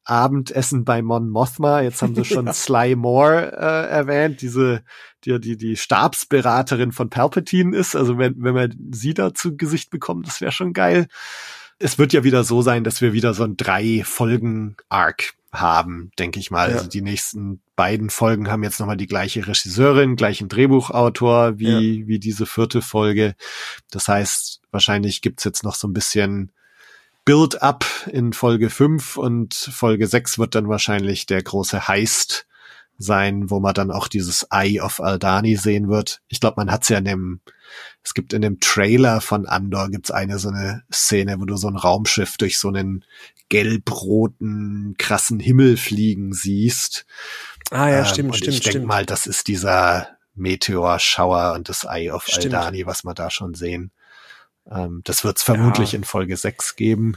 [0.04, 1.80] Abendessen bei Mon Mothma.
[1.80, 2.52] Jetzt haben sie schon ja.
[2.52, 4.82] Sly Moore äh, erwähnt, diese,
[5.24, 7.94] die, die die Stabsberaterin von Palpatine ist.
[7.94, 11.06] Also wenn, wenn man sie da zu Gesicht bekommt, das wäre schon geil.
[11.82, 16.10] Es wird ja wieder so sein, dass wir wieder so ein drei Folgen Arc haben,
[16.18, 16.70] denke ich mal.
[16.70, 16.76] Ja.
[16.76, 22.06] Also die nächsten beiden Folgen haben jetzt nochmal die gleiche Regisseurin, gleichen Drehbuchautor wie, ja.
[22.06, 23.34] wie diese vierte Folge.
[23.90, 26.52] Das heißt, wahrscheinlich gibt's jetzt noch so ein bisschen
[27.24, 32.46] Build-up in Folge 5 und Folge 6 wird dann wahrscheinlich der große Heist
[33.02, 36.22] sein, wo man dann auch dieses Eye of Aldani sehen wird.
[36.28, 37.40] Ich glaube, man hat's ja in dem,
[38.02, 41.68] es gibt in dem Trailer von Andor gibt's eine so eine Szene, wo du so
[41.68, 43.04] ein Raumschiff durch so einen
[43.48, 47.06] gelb-roten, krassen Himmel fliegen siehst.
[47.70, 51.84] Ah ja, ähm, stimmt, und stimmt, ich denke mal, das ist dieser Meteorschauer und das
[51.84, 52.54] Eye of stimmt.
[52.54, 53.90] Aldani, was wir da schon sehen.
[54.70, 55.98] Ähm, das wird's vermutlich ja.
[55.98, 57.16] in Folge 6 geben.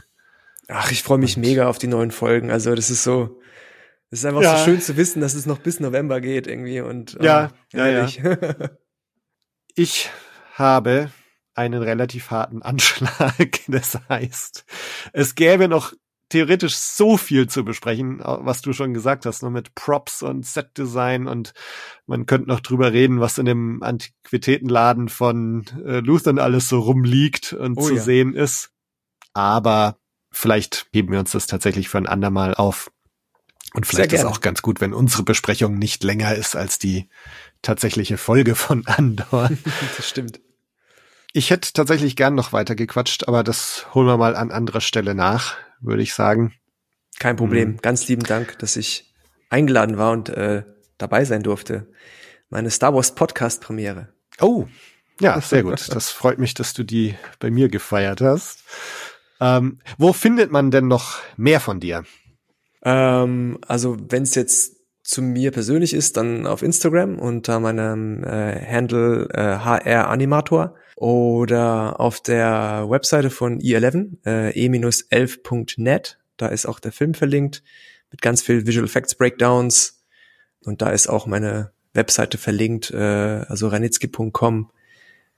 [0.68, 2.50] Ach, ich freue mich und mega auf die neuen Folgen.
[2.50, 3.40] Also das ist so,
[4.10, 4.58] es ist einfach ja.
[4.58, 8.06] so schön zu wissen, dass es noch bis November geht irgendwie und ja, oh, ja,
[8.06, 8.08] ja.
[9.74, 10.10] ich
[10.54, 11.10] habe
[11.54, 13.60] einen relativ harten Anschlag.
[13.68, 14.64] Das heißt,
[15.12, 15.92] es gäbe noch
[16.28, 21.26] theoretisch so viel zu besprechen, was du schon gesagt hast, nur mit Props und Setdesign
[21.26, 21.52] und
[22.06, 27.52] man könnte noch drüber reden, was in dem Antiquitätenladen von äh, Luthern alles so rumliegt
[27.52, 28.02] und oh, zu ja.
[28.02, 28.70] sehen ist.
[29.34, 29.98] Aber
[30.30, 32.90] vielleicht heben wir uns das tatsächlich für ein andermal auf.
[33.74, 37.08] Und vielleicht ist auch ganz gut, wenn unsere Besprechung nicht länger ist als die
[37.62, 39.50] tatsächliche Folge von Andor.
[39.96, 40.40] das stimmt.
[41.32, 45.14] Ich hätte tatsächlich gern noch weiter gequatscht, aber das holen wir mal an anderer Stelle
[45.14, 46.54] nach, würde ich sagen.
[47.18, 47.72] Kein Problem.
[47.72, 47.76] Mhm.
[47.82, 49.14] Ganz lieben Dank, dass ich
[49.50, 50.64] eingeladen war und äh,
[50.98, 51.92] dabei sein durfte.
[52.48, 54.08] Meine Star Wars Podcast Premiere.
[54.40, 54.66] Oh,
[55.20, 55.94] ja, sehr gut.
[55.94, 58.60] Das freut mich, dass du die bei mir gefeiert hast.
[59.40, 62.04] Ähm, wo findet man denn noch mehr von dir?
[62.86, 68.64] Ähm, also wenn es jetzt zu mir persönlich ist, dann auf Instagram unter meinem äh,
[68.64, 76.18] Handle äh, HR Animator oder auf der Webseite von E11, äh, e-11.net.
[76.36, 77.62] Da ist auch der Film verlinkt
[78.10, 80.04] mit ganz viel Visual Effects Breakdowns
[80.64, 82.96] und da ist auch meine Webseite verlinkt, äh,
[83.48, 84.70] also ranitzky.com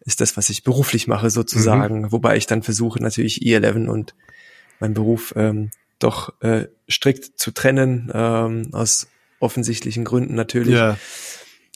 [0.00, 2.12] ist das, was ich beruflich mache sozusagen, mhm.
[2.12, 4.14] wobei ich dann versuche natürlich E11 und
[4.80, 9.08] mein Beruf ähm, doch äh, strikt zu trennen, ähm, aus
[9.40, 10.74] offensichtlichen Gründen natürlich.
[10.74, 10.96] Ja.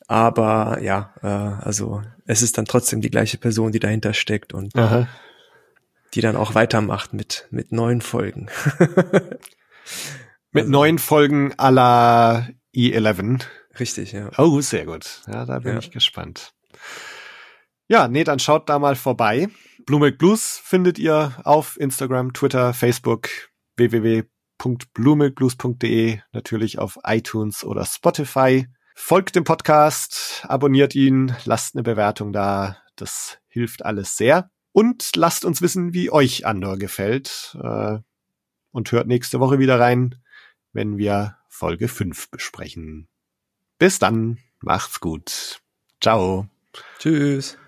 [0.09, 4.77] Aber ja, äh, also es ist dann trotzdem die gleiche Person, die dahinter steckt und
[4.77, 5.09] Aha.
[6.15, 8.49] die dann auch weitermacht mit, mit neuen Folgen.
[10.53, 13.45] mit also, neuen Folgen à la E11.
[13.79, 14.31] Richtig, ja.
[14.39, 15.23] Oh, sehr gut.
[15.27, 15.79] Ja, da bin ja.
[15.79, 16.53] ich gespannt.
[17.89, 19.49] Ja, nee, dann schaut da mal vorbei.
[19.87, 23.29] Blue Blues findet ihr auf Instagram, Twitter, Facebook,
[23.77, 28.69] www.bluemilkblues.de, natürlich auf iTunes oder Spotify.
[28.95, 32.79] Folgt dem Podcast, abonniert ihn, lasst eine Bewertung da.
[32.97, 34.51] Das hilft alles sehr.
[34.73, 37.57] Und lasst uns wissen, wie euch Andor gefällt.
[37.63, 37.99] Äh,
[38.71, 40.17] und hört nächste Woche wieder rein,
[40.73, 43.09] wenn wir Folge 5 besprechen.
[43.79, 45.61] Bis dann, macht's gut.
[46.01, 46.49] Ciao.
[46.99, 47.59] Tschüss.